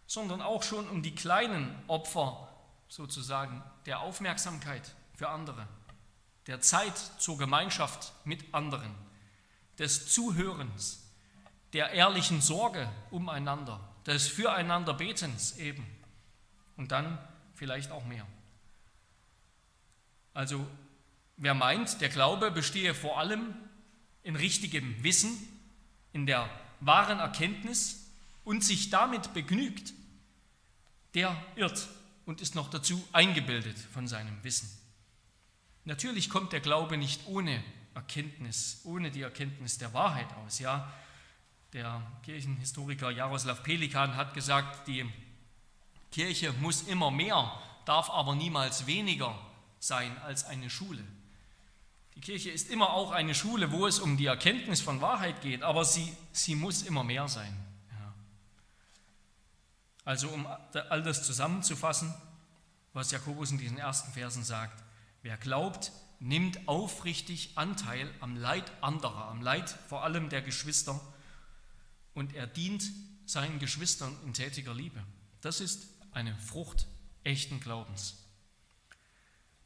sondern 0.08 0.42
auch 0.42 0.64
schon 0.64 0.88
um 0.88 1.04
die 1.04 1.14
kleinen 1.14 1.76
Opfer, 1.88 2.48
sozusagen 2.88 3.62
der 3.86 4.00
Aufmerksamkeit 4.00 4.96
für 5.14 5.28
andere, 5.28 5.68
der 6.48 6.62
Zeit 6.62 6.98
zur 7.18 7.38
Gemeinschaft 7.38 8.14
mit 8.24 8.54
anderen, 8.54 8.96
des 9.78 10.08
Zuhörens, 10.14 11.04
der 11.74 11.90
ehrlichen 11.90 12.40
Sorge 12.40 12.90
umeinander, 13.12 13.82
des 14.06 14.28
Füreinander 14.28 14.94
Betens 14.94 15.58
eben 15.58 15.86
und 16.78 16.92
dann 16.92 17.18
vielleicht 17.54 17.92
auch 17.92 18.06
mehr. 18.06 18.26
Also 20.34 20.68
wer 21.38 21.54
meint, 21.54 22.02
der 22.02 22.10
Glaube 22.10 22.52
bestehe 22.52 22.94
vor 22.94 23.20
allem 23.20 23.56
in 24.24 24.36
richtigem 24.36 25.04
Wissen, 25.04 25.32
in 26.14 26.26
der 26.26 26.50
wahren 26.80 27.20
Erkenntnis 27.20 28.12
und 28.44 28.64
sich 28.64 28.90
damit 28.90 29.34
begnügt, 29.34 29.94
der 31.14 31.36
irrt 31.56 31.88
und 32.26 32.42
ist 32.42 32.56
noch 32.56 32.70
dazu 32.70 33.04
eingebildet 33.12 33.78
von 33.78 34.08
seinem 34.08 34.44
Wissen. 34.44 34.70
Natürlich 35.86 36.30
kommt 36.30 36.52
der 36.52 36.60
Glaube 36.60 36.98
nicht 36.98 37.22
ohne 37.28 37.64
Erkenntnis, 37.94 38.82
ohne 38.84 39.12
die 39.12 39.22
Erkenntnis 39.22 39.78
der 39.78 39.94
Wahrheit 39.94 40.28
aus. 40.44 40.60
Ja, 40.60 40.92
der 41.76 42.02
Kirchenhistoriker 42.24 43.12
Jaroslav 43.12 43.62
Pelikan 43.62 44.16
hat 44.16 44.34
gesagt, 44.34 44.88
die 44.88 45.06
Kirche 46.10 46.54
muss 46.54 46.84
immer 46.84 47.12
mehr, 47.12 47.52
darf 47.84 48.10
aber 48.10 48.34
niemals 48.34 48.88
weniger 48.88 49.38
sein 49.78 50.18
als 50.20 50.46
eine 50.46 50.70
Schule. 50.70 51.04
Die 52.16 52.22
Kirche 52.22 52.50
ist 52.50 52.70
immer 52.70 52.94
auch 52.94 53.12
eine 53.12 53.36
Schule, 53.36 53.74
wo 53.74 53.86
es 53.88 54.00
um 54.00 54.16
die 54.16 54.28
Erkenntnis 54.28 54.80
von 54.80 55.02
Wahrheit 55.02 55.42
geht, 55.42 55.64
aber 55.64 55.84
sie, 55.84 56.16
sie 56.32 56.56
muss 56.56 56.82
immer 56.84 57.04
mehr 57.04 57.28
sein. 57.28 57.54
Ja. 57.92 58.14
Also 60.06 60.30
um 60.30 60.48
all 60.90 61.04
das 61.04 61.26
zusammenzufassen, 61.26 62.14
was 62.94 63.12
Jakobus 63.12 63.52
in 63.52 63.58
diesen 63.58 63.78
ersten 63.78 64.14
Versen 64.14 64.46
sagt, 64.46 64.82
wer 65.24 65.36
glaubt, 65.36 65.92
nimmt 66.22 66.70
aufrichtig 66.70 67.52
Anteil 67.56 68.10
am 68.22 68.38
Leid 68.38 68.72
anderer, 68.80 69.28
am 69.28 69.42
Leid 69.42 69.70
vor 69.90 70.06
allem 70.06 70.30
der 70.30 70.42
Geschwister 70.42 71.02
und 72.16 72.34
er 72.34 72.48
dient 72.48 72.84
seinen 73.28 73.60
Geschwistern 73.60 74.16
in 74.26 74.34
tätiger 74.34 74.74
Liebe. 74.74 75.04
Das 75.42 75.62
ist 75.62 75.88
eine 76.12 76.36
Frucht 76.38 76.88
echten 77.24 77.60
Glaubens. 77.60 78.18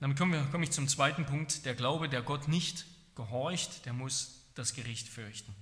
Damit 0.02 0.18
komme 0.18 0.64
ich 0.64 0.72
zum 0.72 0.88
zweiten 0.88 1.26
Punkt. 1.26 1.66
Der 1.66 1.76
Glaube, 1.76 2.10
der 2.10 2.22
Gott 2.22 2.48
nicht 2.48 2.86
gehorcht, 3.16 3.86
der 3.86 3.94
muss 3.94 4.46
das 4.56 4.74
Gericht 4.74 5.08
fürchten. 5.08 5.54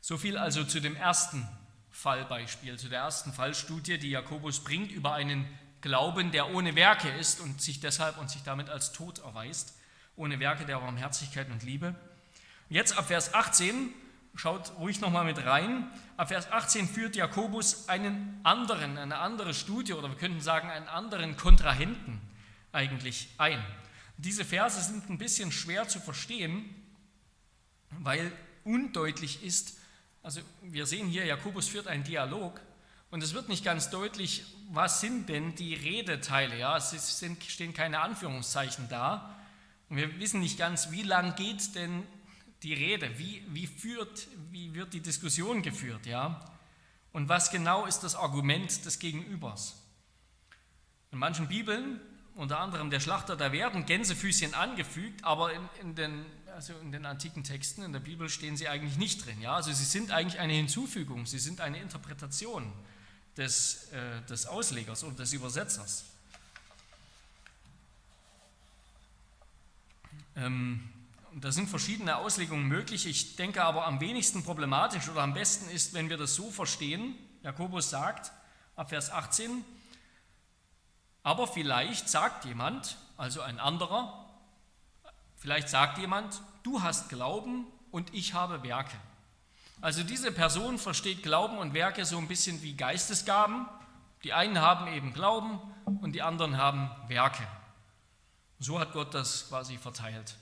So 0.00 0.18
viel 0.18 0.36
also 0.36 0.64
zu 0.64 0.80
dem 0.80 0.96
ersten 0.96 1.48
Fallbeispiel, 1.90 2.78
zu 2.78 2.88
der 2.88 3.00
ersten 3.00 3.32
Fallstudie, 3.32 3.98
die 3.98 4.10
Jakobus 4.10 4.64
bringt 4.64 4.90
über 4.90 5.14
einen 5.14 5.46
Glauben, 5.80 6.32
der 6.32 6.52
ohne 6.52 6.74
Werke 6.74 7.08
ist 7.08 7.40
und 7.40 7.60
sich 7.60 7.80
deshalb 7.80 8.18
und 8.18 8.30
sich 8.30 8.42
damit 8.42 8.68
als 8.68 8.92
tot 8.92 9.18
erweist, 9.20 9.78
ohne 10.16 10.40
Werke 10.40 10.64
der 10.64 10.78
Barmherzigkeit 10.78 11.48
und 11.50 11.62
Liebe. 11.62 11.94
Jetzt 12.68 12.96
ab 12.96 13.08
Vers 13.08 13.34
18, 13.34 13.92
schaut 14.34 14.72
ruhig 14.78 15.00
nochmal 15.00 15.24
mit 15.24 15.44
rein, 15.44 15.90
ab 16.16 16.28
Vers 16.28 16.50
18 16.50 16.88
führt 16.88 17.16
Jakobus 17.16 17.88
einen 17.88 18.40
anderen, 18.42 18.98
eine 18.98 19.18
andere 19.18 19.54
Studie 19.54 19.92
oder 19.92 20.08
wir 20.08 20.16
könnten 20.16 20.40
sagen 20.40 20.70
einen 20.70 20.88
anderen 20.88 21.36
Kontrahenten 21.36 22.20
eigentlich 22.72 23.28
ein. 23.38 23.62
Diese 24.16 24.44
Verse 24.44 24.80
sind 24.80 25.10
ein 25.10 25.18
bisschen 25.18 25.52
schwer 25.52 25.88
zu 25.88 26.00
verstehen, 26.00 26.64
weil 28.00 28.32
undeutlich 28.64 29.42
ist, 29.44 29.78
also 30.22 30.40
wir 30.62 30.86
sehen 30.86 31.08
hier, 31.08 31.24
Jakobus 31.24 31.68
führt 31.68 31.86
einen 31.86 32.04
Dialog 32.04 32.60
und 33.10 33.22
es 33.22 33.34
wird 33.34 33.48
nicht 33.48 33.64
ganz 33.64 33.90
deutlich, 33.90 34.44
was 34.70 35.02
sind 35.02 35.28
denn 35.28 35.54
die 35.54 35.74
Redeteile. 35.74 36.58
Ja? 36.58 36.78
Es 36.78 37.18
sind, 37.18 37.44
stehen 37.44 37.74
keine 37.74 38.00
Anführungszeichen 38.00 38.88
da. 38.88 39.36
Und 39.90 39.98
wir 39.98 40.18
wissen 40.18 40.40
nicht 40.40 40.56
ganz, 40.56 40.90
wie 40.90 41.02
lang 41.02 41.34
geht 41.36 41.74
denn 41.74 42.04
die 42.62 42.74
Rede, 42.74 43.18
wie, 43.18 43.42
wie, 43.48 43.66
führt, 43.66 44.28
wie 44.50 44.74
wird 44.74 44.92
die 44.92 45.00
Diskussion 45.00 45.62
geführt. 45.62 46.06
Ja? 46.06 46.40
Und 47.12 47.28
was 47.28 47.50
genau 47.50 47.86
ist 47.86 48.00
das 48.00 48.14
Argument 48.14 48.84
des 48.84 48.98
Gegenübers. 48.98 49.76
In 51.10 51.18
manchen 51.18 51.48
Bibeln 51.48 52.00
unter 52.34 52.60
anderem 52.60 52.90
der 52.90 53.00
Schlachter, 53.00 53.36
da 53.36 53.52
werden 53.52 53.84
Gänsefüßchen 53.84 54.54
angefügt, 54.54 55.22
aber 55.24 55.52
in, 55.52 55.68
in, 55.80 55.94
den, 55.94 56.24
also 56.54 56.72
in 56.78 56.90
den 56.90 57.04
antiken 57.04 57.44
Texten 57.44 57.82
in 57.82 57.92
der 57.92 58.00
Bibel 58.00 58.28
stehen 58.30 58.56
sie 58.56 58.68
eigentlich 58.68 58.96
nicht 58.96 59.26
drin. 59.26 59.40
Ja? 59.40 59.56
Also 59.56 59.72
sie 59.72 59.84
sind 59.84 60.10
eigentlich 60.10 60.40
eine 60.40 60.54
Hinzufügung, 60.54 61.26
sie 61.26 61.38
sind 61.38 61.60
eine 61.60 61.78
Interpretation 61.78 62.72
des, 63.36 63.92
äh, 63.92 64.22
des 64.28 64.46
Auslegers 64.46 65.04
oder 65.04 65.16
des 65.16 65.32
Übersetzers. 65.32 66.04
Ähm, 70.34 70.88
da 71.34 71.52
sind 71.52 71.68
verschiedene 71.68 72.16
Auslegungen 72.16 72.66
möglich. 72.66 73.06
Ich 73.06 73.36
denke 73.36 73.64
aber 73.64 73.86
am 73.86 74.00
wenigsten 74.00 74.42
problematisch 74.44 75.08
oder 75.08 75.22
am 75.22 75.34
besten 75.34 75.70
ist, 75.70 75.94
wenn 75.94 76.10
wir 76.10 76.16
das 76.16 76.34
so 76.34 76.50
verstehen. 76.50 77.14
Jakobus 77.42 77.90
sagt 77.90 78.32
ab 78.76 78.90
Vers 78.90 79.10
18, 79.10 79.64
aber 81.22 81.46
vielleicht 81.46 82.08
sagt 82.08 82.44
jemand, 82.44 82.96
also 83.16 83.40
ein 83.42 83.60
anderer, 83.60 84.28
vielleicht 85.36 85.68
sagt 85.68 85.98
jemand, 85.98 86.42
du 86.62 86.82
hast 86.82 87.08
Glauben 87.08 87.66
und 87.90 88.12
ich 88.14 88.34
habe 88.34 88.62
Werke. 88.62 88.96
Also 89.80 90.02
diese 90.02 90.32
Person 90.32 90.78
versteht 90.78 91.22
Glauben 91.22 91.58
und 91.58 91.74
Werke 91.74 92.04
so 92.04 92.18
ein 92.18 92.28
bisschen 92.28 92.62
wie 92.62 92.74
Geistesgaben. 92.74 93.66
Die 94.24 94.32
einen 94.32 94.60
haben 94.60 94.86
eben 94.86 95.12
Glauben 95.12 95.58
und 96.00 96.12
die 96.12 96.22
anderen 96.22 96.56
haben 96.56 96.90
Werke. 97.08 97.46
So 98.58 98.78
hat 98.78 98.92
Gott 98.92 99.12
das 99.14 99.48
quasi 99.48 99.78
verteilt. 99.78 100.36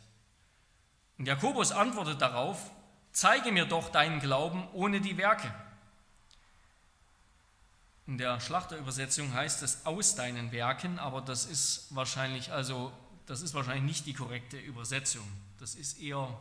Und 1.20 1.26
Jakobus 1.26 1.70
antwortet 1.70 2.22
darauf, 2.22 2.70
zeige 3.12 3.52
mir 3.52 3.66
doch 3.66 3.90
deinen 3.90 4.20
Glauben 4.20 4.66
ohne 4.72 5.02
die 5.02 5.18
Werke. 5.18 5.54
In 8.06 8.16
der 8.16 8.40
Schlachterübersetzung 8.40 9.34
heißt 9.34 9.62
es 9.62 9.84
aus 9.84 10.14
deinen 10.14 10.50
Werken, 10.50 10.98
aber 10.98 11.20
das 11.20 11.44
ist 11.44 11.94
wahrscheinlich 11.94 12.52
also 12.52 12.90
das 13.26 13.42
ist 13.42 13.52
wahrscheinlich 13.52 13.84
nicht 13.84 14.06
die 14.06 14.14
korrekte 14.14 14.56
Übersetzung. 14.56 15.30
Das 15.58 15.74
ist 15.74 16.00
eher 16.00 16.40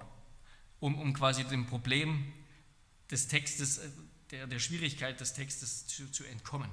um, 0.79 0.97
um 0.97 1.13
quasi 1.13 1.43
dem 1.43 1.65
Problem 1.67 2.31
des 3.11 3.27
Textes, 3.27 3.79
äh, 3.79 3.89
der, 4.31 4.47
der 4.47 4.59
Schwierigkeit 4.59 5.19
des 5.19 5.33
Textes 5.33 5.87
zu, 5.87 6.09
zu 6.09 6.23
entkommen. 6.23 6.71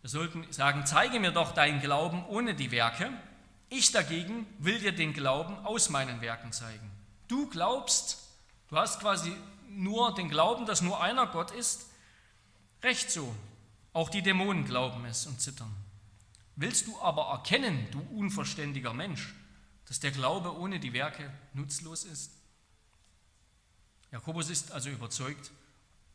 Wir 0.00 0.08
sollten 0.08 0.50
sagen, 0.50 0.86
zeige 0.86 1.20
mir 1.20 1.32
doch 1.32 1.52
deinen 1.52 1.82
Glauben 1.82 2.24
ohne 2.24 2.54
die 2.54 2.70
Werke. 2.70 3.12
Ich 3.68 3.92
dagegen 3.92 4.46
will 4.58 4.78
dir 4.78 4.92
den 4.92 5.12
Glauben 5.12 5.58
aus 5.58 5.90
meinen 5.90 6.22
Werken 6.22 6.52
zeigen. 6.52 6.91
Du 7.32 7.48
glaubst, 7.48 8.18
du 8.68 8.76
hast 8.76 9.00
quasi 9.00 9.34
nur 9.70 10.14
den 10.14 10.28
Glauben, 10.28 10.66
dass 10.66 10.82
nur 10.82 11.00
einer 11.02 11.26
Gott 11.26 11.50
ist. 11.50 11.86
Recht 12.82 13.10
so, 13.10 13.34
auch 13.94 14.10
die 14.10 14.20
Dämonen 14.20 14.66
glauben 14.66 15.06
es 15.06 15.24
und 15.24 15.40
zittern. 15.40 15.74
Willst 16.56 16.88
du 16.88 17.00
aber 17.00 17.28
erkennen, 17.28 17.88
du 17.90 18.00
unverständiger 18.14 18.92
Mensch, 18.92 19.32
dass 19.86 19.98
der 19.98 20.10
Glaube 20.10 20.54
ohne 20.54 20.78
die 20.78 20.92
Werke 20.92 21.32
nutzlos 21.54 22.04
ist? 22.04 22.32
Jakobus 24.10 24.50
ist 24.50 24.70
also 24.70 24.90
überzeugt, 24.90 25.52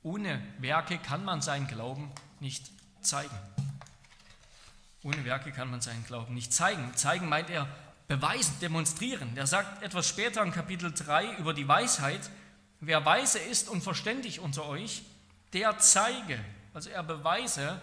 ohne 0.04 0.40
Werke 0.60 1.00
kann 1.00 1.26
man 1.26 1.42
seinen 1.42 1.66
Glauben 1.66 2.12
nicht 2.40 2.70
zeigen. 3.02 3.36
Ohne 5.02 5.26
Werke 5.26 5.52
kann 5.52 5.72
man 5.72 5.82
seinen 5.82 6.06
Glauben 6.06 6.36
nicht 6.36 6.54
zeigen. 6.54 6.96
Zeigen 6.96 7.28
meint 7.28 7.50
er 7.50 7.68
beweisen, 8.08 8.58
demonstrieren. 8.62 9.36
Er 9.36 9.48
sagt 9.48 9.84
etwas 9.84 10.08
später 10.08 10.44
in 10.44 10.52
Kapitel 10.52 10.94
3 10.94 11.38
über 11.38 11.54
die 11.54 11.68
Weisheit, 11.68 12.30
wer 12.80 13.06
weise 13.06 13.40
ist 13.40 13.70
und 13.70 13.82
verständig 13.82 14.40
unter 14.40 14.66
euch, 14.66 15.04
der 15.54 15.78
zeige, 15.80 16.44
also 16.74 16.90
er 16.90 17.04
beweise 17.04 17.82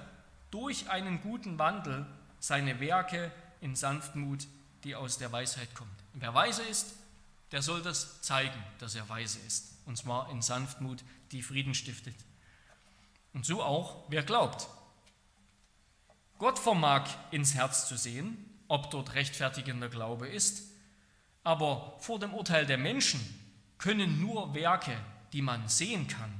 durch 0.50 0.88
einen 0.88 1.20
guten 1.20 1.58
Wandel 1.58 2.06
seine 2.38 2.80
Werke 2.80 3.32
in 3.60 3.76
Sanftmut, 3.76 4.46
die 4.84 4.94
aus 4.94 5.18
der 5.18 5.32
Weisheit 5.32 5.74
kommt. 5.74 5.90
Wer 6.14 6.32
weise 6.34 6.62
ist, 6.62 6.94
der 7.52 7.62
soll 7.62 7.82
das 7.82 8.22
zeigen, 8.22 8.62
dass 8.78 8.94
er 8.94 9.08
weise 9.08 9.38
ist. 9.46 9.74
Und 9.86 9.96
zwar 9.96 10.30
in 10.30 10.42
Sanftmut, 10.42 11.02
die 11.32 11.42
Frieden 11.42 11.74
stiftet. 11.74 12.16
Und 13.32 13.44
so 13.44 13.62
auch, 13.62 14.04
wer 14.08 14.22
glaubt. 14.22 14.68
Gott 16.38 16.58
vermag 16.58 17.08
ins 17.30 17.54
Herz 17.54 17.88
zu 17.88 17.96
sehen, 17.96 18.53
ob 18.68 18.90
dort 18.90 19.14
rechtfertigender 19.14 19.88
Glaube 19.88 20.28
ist, 20.28 20.70
aber 21.42 21.96
vor 22.00 22.18
dem 22.18 22.32
Urteil 22.34 22.66
der 22.66 22.78
Menschen 22.78 23.20
können 23.78 24.20
nur 24.20 24.54
Werke, 24.54 24.96
die 25.32 25.42
man 25.42 25.68
sehen 25.68 26.08
kann, 26.08 26.32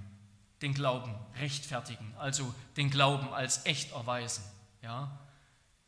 den 0.63 0.73
Glauben 0.73 1.15
rechtfertigen, 1.39 2.15
also 2.19 2.55
den 2.77 2.91
Glauben 2.91 3.29
als 3.35 3.67
echt 3.67 3.93
erweisen. 3.93 4.43
Ja? 4.83 5.19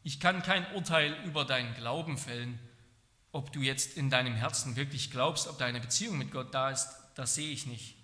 Ich 0.03 0.20
kann 0.20 0.42
kein 0.42 0.70
Urteil 0.75 1.14
über 1.25 1.44
deinen 1.44 1.75
Glauben 1.75 2.18
fällen, 2.18 2.59
ob 3.33 3.53
du 3.53 3.61
jetzt 3.61 3.96
in 3.96 4.11
deinem 4.11 4.35
Herzen 4.35 4.77
wirklich 4.77 5.11
glaubst, 5.11 5.49
ob 5.49 5.59
deine 5.59 5.81
Beziehung 5.81 6.18
mit 6.18 6.31
Gott 6.31 6.53
da 6.55 6.70
ist, 6.70 6.88
das 7.14 7.35
sehe 7.35 7.51
ich 7.51 7.66
nicht. 7.66 7.96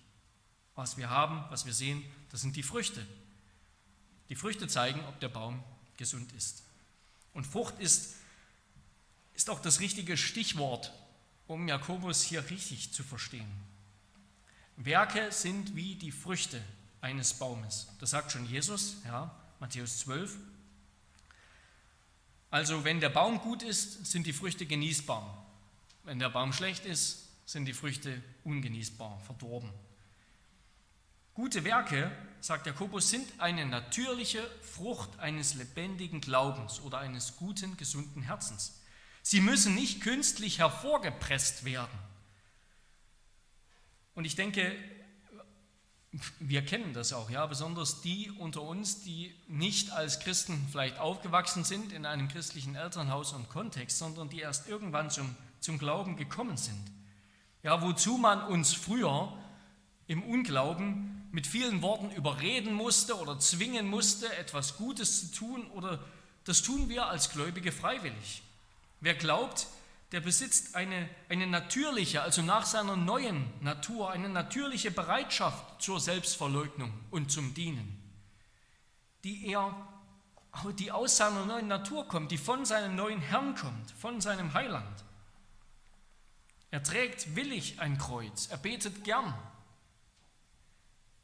Was 0.75 0.97
wir 0.97 1.09
haben, 1.09 1.43
was 1.49 1.65
wir 1.65 1.73
sehen, 1.73 2.03
das 2.31 2.41
sind 2.41 2.55
die 2.55 2.63
Früchte. 2.63 3.05
Die 4.29 4.35
Früchte 4.35 4.67
zeigen, 4.67 4.99
ob 5.07 5.19
der 5.19 5.29
Baum 5.29 5.63
gesund 5.97 6.31
ist. 6.33 6.63
Und 7.33 7.45
Frucht 7.45 7.79
ist, 7.79 8.15
ist 9.33 9.49
auch 9.49 9.59
das 9.59 9.79
richtige 9.79 10.17
Stichwort, 10.17 10.93
um 11.47 11.67
Jakobus 11.67 12.23
hier 12.23 12.49
richtig 12.49 12.93
zu 12.93 13.03
verstehen. 13.03 13.51
Werke 14.77 15.31
sind 15.31 15.75
wie 15.75 15.95
die 15.95 16.11
Früchte 16.11 16.61
eines 17.01 17.33
Baumes. 17.33 17.87
Das 17.99 18.11
sagt 18.11 18.31
schon 18.31 18.45
Jesus, 18.45 18.97
ja, 19.05 19.33
Matthäus 19.59 19.99
12. 19.99 20.37
Also 22.49 22.83
wenn 22.83 22.99
der 22.99 23.09
Baum 23.09 23.39
gut 23.39 23.63
ist, 23.63 24.05
sind 24.05 24.27
die 24.27 24.33
Früchte 24.33 24.65
genießbar. 24.65 25.45
Wenn 26.03 26.19
der 26.19 26.29
Baum 26.29 26.53
schlecht 26.53 26.85
ist, 26.85 27.29
sind 27.45 27.65
die 27.65 27.73
Früchte 27.73 28.21
ungenießbar, 28.43 29.19
verdorben. 29.25 29.69
Gute 31.33 31.63
Werke, 31.63 32.11
sagt 32.41 32.67
Jakobus, 32.67 33.09
sind 33.09 33.27
eine 33.39 33.65
natürliche 33.65 34.47
Frucht 34.61 35.17
eines 35.19 35.55
lebendigen 35.55 36.21
Glaubens 36.21 36.79
oder 36.79 36.99
eines 36.99 37.37
guten, 37.37 37.75
gesunden 37.75 38.21
Herzens. 38.21 38.82
Sie 39.23 39.39
müssen 39.39 39.73
nicht 39.73 40.01
künstlich 40.01 40.59
hervorgepresst 40.59 41.63
werden. 41.63 41.97
Und 44.15 44.25
ich 44.25 44.35
denke, 44.35 44.75
wir 46.39 46.63
kennen 46.63 46.93
das 46.93 47.13
auch, 47.13 47.29
ja, 47.31 47.45
besonders 47.47 48.01
die 48.01 48.29
unter 48.29 48.61
uns, 48.61 49.01
die 49.01 49.33
nicht 49.47 49.91
als 49.91 50.19
Christen 50.19 50.67
vielleicht 50.69 50.99
aufgewachsen 50.99 51.63
sind 51.63 51.91
in 51.91 52.05
einem 52.05 52.27
christlichen 52.27 52.75
Elternhaus 52.75 53.33
und 53.33 53.49
Kontext, 53.49 53.97
sondern 53.97 54.29
die 54.29 54.39
erst 54.39 54.67
irgendwann 54.67 55.09
zum, 55.09 55.35
zum 55.59 55.79
Glauben 55.79 56.15
gekommen 56.15 56.57
sind. 56.57 56.83
Ja, 57.63 57.81
wozu 57.81 58.17
man 58.17 58.43
uns 58.43 58.73
früher 58.73 59.35
im 60.05 60.21
Unglauben 60.21 61.29
mit 61.31 61.47
vielen 61.47 61.81
Worten 61.81 62.11
überreden 62.11 62.73
musste 62.73 63.17
oder 63.17 63.39
zwingen 63.39 63.87
musste, 63.87 64.31
etwas 64.35 64.77
Gutes 64.77 65.31
zu 65.31 65.37
tun, 65.37 65.71
oder 65.71 65.99
das 66.43 66.61
tun 66.61 66.89
wir 66.89 67.07
als 67.07 67.31
Gläubige 67.31 67.71
freiwillig. 67.71 68.43
Wer 69.03 69.15
glaubt, 69.15 69.67
der 70.13 70.21
besitzt 70.21 70.75
eine, 70.75 71.09
eine 71.27 71.45
natürliche, 71.45 72.21
also 72.21 72.41
nach 72.41 72.65
seiner 72.65 72.95
neuen 72.95 73.51
Natur, 73.59 74.09
eine 74.11 74.29
natürliche 74.29 74.91
Bereitschaft 74.91 75.81
zur 75.81 75.99
Selbstverleugnung 75.99 76.93
und 77.11 77.29
zum 77.29 77.53
Dienen, 77.53 78.01
die 79.25 79.47
er, 79.47 79.75
die 80.79 80.89
aus 80.89 81.17
seiner 81.17 81.45
neuen 81.45 81.67
Natur 81.67 82.07
kommt, 82.07 82.31
die 82.31 82.37
von 82.37 82.63
seinem 82.63 82.95
neuen 82.95 83.19
Herrn 83.19 83.55
kommt, 83.55 83.91
von 83.91 84.21
seinem 84.21 84.53
Heiland. 84.53 85.03
Er 86.71 86.81
trägt 86.81 87.35
willig 87.35 87.81
ein 87.81 87.97
Kreuz, 87.97 88.47
er 88.47 88.57
betet 88.57 89.03
gern, 89.03 89.33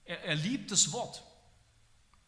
er, 0.04 0.22
er 0.26 0.36
liebt 0.36 0.70
das 0.70 0.92
Wort. 0.92 1.24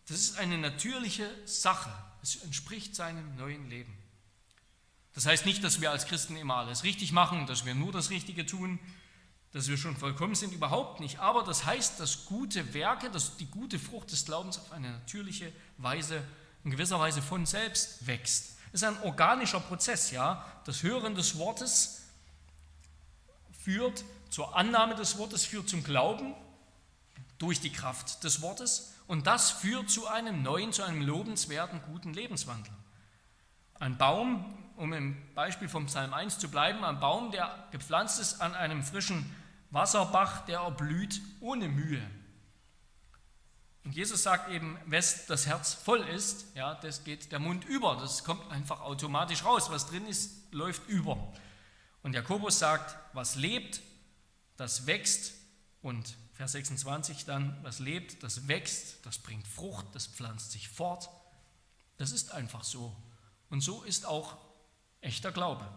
Das 0.07 0.17
ist 0.17 0.39
eine 0.39 0.57
natürliche 0.57 1.29
Sache, 1.45 1.91
es 2.21 2.37
entspricht 2.37 2.95
seinem 2.95 3.35
neuen 3.35 3.69
Leben. 3.69 4.00
Das 5.13 5.25
heißt 5.25 5.45
nicht, 5.45 5.63
dass 5.63 5.81
wir 5.81 5.91
als 5.91 6.05
Christen 6.05 6.37
immer 6.37 6.55
alles 6.55 6.83
richtig 6.83 7.11
machen, 7.11 7.45
dass 7.45 7.65
wir 7.65 7.75
nur 7.75 7.91
das 7.91 8.09
Richtige 8.09 8.45
tun, 8.45 8.79
dass 9.51 9.67
wir 9.67 9.77
schon 9.77 9.97
vollkommen 9.97 10.35
sind, 10.35 10.53
überhaupt 10.53 11.01
nicht. 11.01 11.19
Aber 11.19 11.43
das 11.43 11.65
heißt, 11.65 11.99
dass 11.99 12.25
gute 12.25 12.73
Werke, 12.73 13.09
dass 13.09 13.35
die 13.37 13.47
gute 13.47 13.79
Frucht 13.79 14.11
des 14.11 14.25
Glaubens 14.25 14.57
auf 14.57 14.71
eine 14.71 14.91
natürliche 14.91 15.51
Weise, 15.77 16.23
in 16.63 16.71
gewisser 16.71 16.99
Weise 16.99 17.21
von 17.21 17.45
selbst 17.45 18.07
wächst. 18.07 18.57
Es 18.71 18.81
ist 18.81 18.87
ein 18.87 19.01
organischer 19.03 19.59
Prozess, 19.59 20.11
ja. 20.11 20.45
Das 20.65 20.83
Hören 20.83 21.15
des 21.15 21.37
Wortes 21.37 22.03
führt 23.51 24.05
zur 24.29 24.55
Annahme 24.55 24.95
des 24.95 25.17
Wortes, 25.17 25.45
führt 25.45 25.67
zum 25.67 25.83
Glauben 25.83 26.33
durch 27.37 27.59
die 27.59 27.71
Kraft 27.71 28.23
des 28.23 28.41
Wortes 28.41 28.93
und 29.07 29.27
das 29.27 29.51
führt 29.51 29.89
zu 29.89 30.07
einem 30.07 30.41
neuen, 30.41 30.71
zu 30.71 30.83
einem 30.83 31.01
lobenswerten, 31.01 31.81
guten 31.91 32.13
Lebenswandel. 32.13 32.71
Ein 33.79 33.97
Baum 33.97 34.45
um 34.81 34.93
im 34.93 35.15
Beispiel 35.35 35.69
vom 35.69 35.85
Psalm 35.85 36.11
1 36.11 36.39
zu 36.39 36.49
bleiben, 36.49 36.83
ein 36.83 36.99
Baum, 36.99 37.31
der 37.31 37.67
gepflanzt 37.71 38.19
ist 38.19 38.41
an 38.41 38.55
einem 38.55 38.81
frischen 38.81 39.31
Wasserbach, 39.69 40.43
der 40.45 40.61
erblüht 40.61 41.21
ohne 41.39 41.69
Mühe. 41.69 42.01
Und 43.83 43.93
Jesus 43.95 44.23
sagt 44.23 44.49
eben, 44.49 44.79
wes 44.87 45.27
das 45.27 45.45
Herz 45.45 45.75
voll 45.75 46.01
ist, 46.01 46.47
ja, 46.55 46.73
das 46.73 47.03
geht 47.03 47.31
der 47.31 47.37
Mund 47.37 47.63
über. 47.65 47.95
Das 47.95 48.23
kommt 48.23 48.51
einfach 48.51 48.81
automatisch 48.81 49.45
raus. 49.45 49.69
Was 49.69 49.87
drin 49.87 50.07
ist, 50.07 50.51
läuft 50.51 50.87
über. 50.87 51.31
Und 52.01 52.13
Jakobus 52.13 52.57
sagt, 52.57 52.97
was 53.13 53.35
lebt, 53.35 53.81
das 54.57 54.87
wächst. 54.87 55.33
Und 55.83 56.17
Vers 56.33 56.53
26 56.53 57.25
dann, 57.25 57.55
was 57.61 57.77
lebt, 57.77 58.23
das 58.23 58.47
wächst, 58.47 59.05
das 59.05 59.19
bringt 59.19 59.47
Frucht, 59.47 59.85
das 59.93 60.07
pflanzt 60.07 60.51
sich 60.51 60.69
fort. 60.69 61.07
Das 61.97 62.11
ist 62.11 62.31
einfach 62.31 62.63
so. 62.63 62.95
Und 63.51 63.61
so 63.61 63.83
ist 63.83 64.07
auch 64.07 64.37
echter 65.01 65.31
Glaube. 65.31 65.67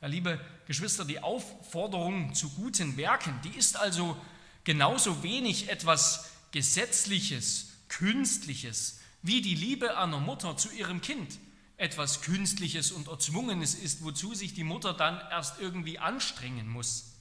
Ja, 0.00 0.08
liebe 0.08 0.40
Geschwister, 0.66 1.04
die 1.04 1.20
Aufforderung 1.20 2.34
zu 2.34 2.50
guten 2.50 2.96
Werken, 2.96 3.40
die 3.42 3.56
ist 3.56 3.76
also 3.76 4.16
genauso 4.64 5.22
wenig 5.22 5.68
etwas 5.68 6.30
Gesetzliches, 6.52 7.72
Künstliches, 7.88 9.00
wie 9.22 9.42
die 9.42 9.54
Liebe 9.54 9.96
einer 9.96 10.20
Mutter 10.20 10.56
zu 10.56 10.70
ihrem 10.70 11.00
Kind 11.00 11.38
etwas 11.76 12.22
Künstliches 12.22 12.92
und 12.92 13.08
Erzwungenes 13.08 13.74
ist, 13.74 14.04
wozu 14.04 14.34
sich 14.34 14.54
die 14.54 14.64
Mutter 14.64 14.94
dann 14.94 15.20
erst 15.30 15.60
irgendwie 15.60 15.98
anstrengen 15.98 16.68
muss. 16.68 17.14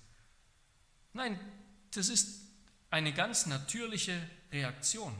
Nein, 1.13 1.39
das 1.91 2.09
ist 2.09 2.41
eine 2.89 3.13
ganz 3.13 3.45
natürliche 3.45 4.21
Reaktion. 4.51 5.13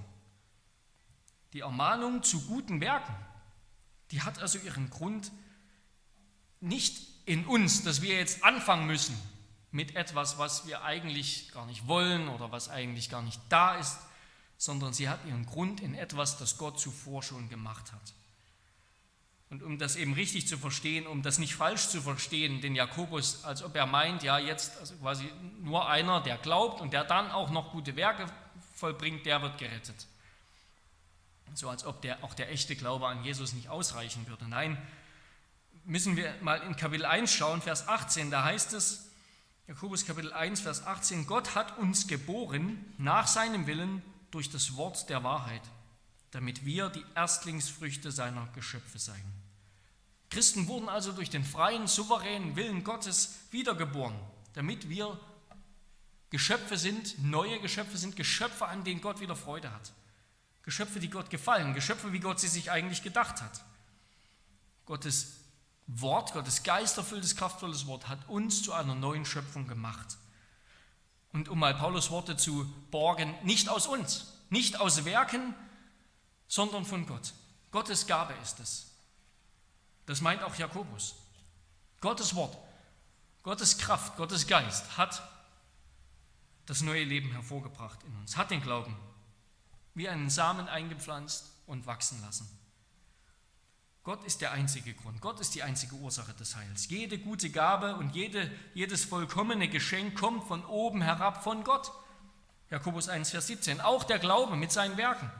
Die 1.54 1.62
Ermahnung 1.62 2.24
zu 2.24 2.41
guten 2.41 2.82
Werken, 2.82 3.15
die 4.13 4.21
hat 4.21 4.39
also 4.39 4.60
ihren 4.60 4.91
Grund 4.91 5.32
nicht 6.62 7.02
in 7.26 7.45
uns, 7.47 7.84
dass 7.84 8.04
wir 8.04 8.15
jetzt 8.15 8.43
anfangen 8.43 8.86
müssen 8.86 9.17
mit 9.71 9.95
etwas, 9.95 10.38
was 10.38 10.67
wir 10.67 10.84
eigentlich 10.84 11.52
gar 11.52 11.65
nicht 11.65 11.88
wollen 11.88 12.28
oder 12.28 12.52
was 12.52 12.69
eigentlich 12.69 13.10
gar 13.10 13.23
nicht 13.23 13.41
da 13.49 13.76
ist, 13.76 13.97
sondern 14.56 14.93
sie 14.93 15.10
hat 15.10 15.26
ihren 15.26 15.47
Grund 15.47 15.82
in 15.82 15.95
etwas, 15.95 16.38
das 16.38 16.60
Gott 16.60 16.80
zuvor 16.80 17.23
schon 17.23 17.49
gemacht 17.49 17.91
hat. 17.91 18.13
Und 19.49 19.63
um 19.63 19.80
das 19.80 19.95
eben 19.95 20.13
richtig 20.13 20.47
zu 20.47 20.60
verstehen, 20.60 21.08
um 21.08 21.23
das 21.23 21.39
nicht 21.39 21.56
falsch 21.56 21.88
zu 21.88 21.99
verstehen, 21.99 22.62
den 22.62 22.76
Jakobus, 22.76 23.43
als 23.43 23.63
ob 23.63 23.76
er 23.76 23.88
meint, 23.88 24.21
ja, 24.21 24.38
jetzt 24.38 24.78
also 24.78 24.95
quasi 24.97 25.28
nur 25.60 25.89
einer, 25.89 26.21
der 26.21 26.38
glaubt 26.38 26.82
und 26.82 26.93
der 26.93 27.04
dann 27.04 27.32
auch 27.32 27.49
noch 27.49 27.71
gute 27.71 27.95
Werke 27.95 28.28
vollbringt, 28.76 29.26
der 29.26 29.41
wird 29.41 29.58
gerettet 29.58 30.06
so 31.56 31.70
als 31.70 31.86
ob 31.86 32.02
der, 32.02 32.24
auch 32.24 32.34
der 32.34 32.52
echte 32.52 32.76
Glaube 32.76 33.08
an 33.08 33.24
Jesus 33.24 33.54
nicht 33.54 33.70
ausreichen 33.70 34.28
würde. 34.28 34.48
Nein, 34.48 34.78
müssen 35.86 36.16
wir 36.16 36.34
mal 36.42 36.62
in 36.63 36.76
Kapitel 36.76 37.06
1 37.06 37.32
schauen, 37.34 37.62
Vers 37.62 37.88
18, 37.88 38.32
da 38.32 38.44
heißt 38.44 38.74
es, 38.74 39.10
Jakobus 39.68 40.06
Kapitel 40.06 40.34
1, 40.34 40.62
Vers 40.62 40.86
18, 40.86 41.26
Gott 41.26 41.56
hat 41.56 41.78
uns 41.78 42.08
geboren 42.08 42.84
nach 42.98 43.28
seinem 43.28 43.66
Willen 43.66 44.02
durch 44.32 44.50
das 44.50 44.76
Wort 44.76 45.10
der 45.10 45.24
Wahrheit, 45.24 45.62
damit 46.32 46.66
wir 46.66 46.89
die 46.89 47.06
Erstlingsfrüchte 47.16 48.12
seiner 48.12 48.48
Geschöpfe 48.56 49.00
seien. 49.00 49.24
Christen 50.30 50.68
wurden 50.68 50.89
also 50.89 51.12
durch 51.12 51.30
den 51.30 51.46
freien, 51.46 51.88
souveränen 51.88 52.56
Willen 52.56 52.84
Gottes 52.84 53.36
wiedergeboren, 53.52 54.16
damit 54.54 54.89
wir 54.89 55.20
Geschöpfe 56.32 56.78
sind, 56.78 57.24
neue 57.24 57.60
Geschöpfe 57.60 57.98
sind, 57.98 58.16
Geschöpfe, 58.16 58.66
an 58.66 58.84
denen 58.84 59.02
Gott 59.02 59.20
wieder 59.20 59.36
Freude 59.36 59.72
hat. 59.72 59.94
Geschöpfe, 60.63 60.99
die 60.99 61.10
Gott 61.10 61.30
gefallen, 61.30 61.73
Geschöpfe, 61.73 62.13
wie 62.13 62.19
Gott 62.19 62.39
sie 62.39 62.47
sich 62.47 62.71
eigentlich 62.71 63.04
gedacht 63.04 63.41
hat. 63.41 63.63
Gottes 64.86 65.39
Wort, 65.88 66.34
Gottes 66.34 66.63
geisterfülltes, 66.63 67.36
kraftvolles 67.36 67.86
Wort 67.86 68.08
hat 68.08 68.28
uns 68.30 68.63
zu 68.63 68.73
einer 68.73 68.95
neuen 68.95 69.26
Schöpfung 69.26 69.67
gemacht. 69.67 70.17
Und 71.34 71.49
um 71.49 71.60
mal 71.60 71.76
Paulus 71.76 72.12
Worte 72.12 72.38
zu 72.38 72.65
borgen, 72.91 73.36
nicht 73.43 73.67
aus 73.67 73.88
uns, 73.88 74.34
nicht 74.49 74.80
aus 74.80 75.04
Werken, 75.04 75.54
sondern 76.47 76.86
von 76.86 77.06
Gott. 77.06 77.34
Gottes 77.71 78.08
Gabe 78.08 78.34
ist 78.41 78.60
es. 78.60 78.91
Das 80.06 80.21
meint 80.21 80.43
auch 80.43 80.56
Jakobus. 80.56 81.15
Gottes 81.99 82.36
Wort, 82.36 82.58
Gottes 83.41 83.78
Kraft, 83.78 84.15
Gottes 84.15 84.47
Geist 84.47 84.97
hat 84.97 85.21
das 86.65 86.82
neue 86.82 87.04
Leben 87.04 87.32
hervorgebracht 87.32 88.02
in 88.04 88.15
uns, 88.17 88.38
hat 88.38 88.52
den 88.52 88.62
Glauben 88.62 88.95
wie 89.95 90.10
einen 90.10 90.29
Samen 90.29 90.67
eingepflanzt 90.67 91.51
und 91.67 91.86
wachsen 91.86 92.21
lassen. 92.21 92.47
Gott 94.03 94.23
ist 94.25 94.41
der 94.41 94.51
einzige 94.51 94.93
Grund, 94.93 95.21
Gott 95.21 95.39
ist 95.39 95.56
die 95.56 95.63
einzige 95.63 95.95
Ursache 95.95 96.34
des 96.34 96.56
Heils. 96.58 96.89
Jede 96.89 97.17
gute 97.17 97.49
Gabe 97.49 97.95
und 97.95 98.13
jede, 98.13 98.51
jedes 98.73 99.06
vollkommene 99.06 99.69
Geschenk 99.69 100.19
kommt 100.19 100.45
von 100.45 100.65
oben 100.65 101.01
herab 101.01 101.43
von 101.43 101.63
Gott. 101.63 101.91
Jakobus 102.69 103.08
1, 103.08 103.29
Vers 103.29 103.47
17. 103.47 103.79
Auch 103.79 104.03
der 104.03 104.19
Glaube 104.19 104.58
mit 104.58 104.71
seinen 104.71 104.97
Werken. 104.97 105.32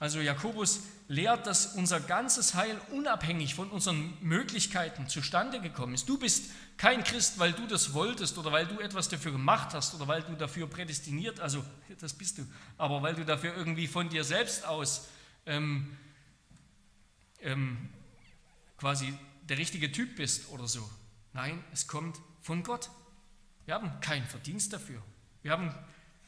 Also 0.00 0.20
Jakobus 0.20 0.80
lehrt, 1.08 1.46
dass 1.46 1.74
unser 1.74 2.00
ganzes 2.00 2.54
Heil 2.54 2.80
unabhängig 2.90 3.54
von 3.54 3.70
unseren 3.70 4.16
Möglichkeiten 4.22 5.08
zustande 5.08 5.60
gekommen 5.60 5.92
ist. 5.92 6.08
Du 6.08 6.18
bist 6.18 6.50
kein 6.78 7.04
Christ, 7.04 7.38
weil 7.38 7.52
du 7.52 7.66
das 7.66 7.92
wolltest 7.92 8.38
oder 8.38 8.50
weil 8.50 8.66
du 8.66 8.80
etwas 8.80 9.10
dafür 9.10 9.32
gemacht 9.32 9.74
hast 9.74 9.94
oder 9.94 10.08
weil 10.08 10.22
du 10.22 10.34
dafür 10.36 10.66
prädestiniert, 10.66 11.38
also 11.40 11.62
das 12.00 12.14
bist 12.14 12.38
du, 12.38 12.46
aber 12.78 13.02
weil 13.02 13.14
du 13.14 13.26
dafür 13.26 13.54
irgendwie 13.54 13.86
von 13.86 14.08
dir 14.08 14.24
selbst 14.24 14.64
aus 14.64 15.06
ähm, 15.44 15.94
ähm, 17.40 17.90
quasi 18.78 19.12
der 19.42 19.58
richtige 19.58 19.92
Typ 19.92 20.16
bist 20.16 20.48
oder 20.48 20.66
so. 20.66 20.88
Nein, 21.34 21.62
es 21.72 21.86
kommt 21.86 22.18
von 22.40 22.62
Gott. 22.62 22.88
Wir 23.66 23.74
haben 23.74 24.00
keinen 24.00 24.26
Verdienst 24.26 24.72
dafür. 24.72 25.02
Wir 25.42 25.50
haben 25.50 25.74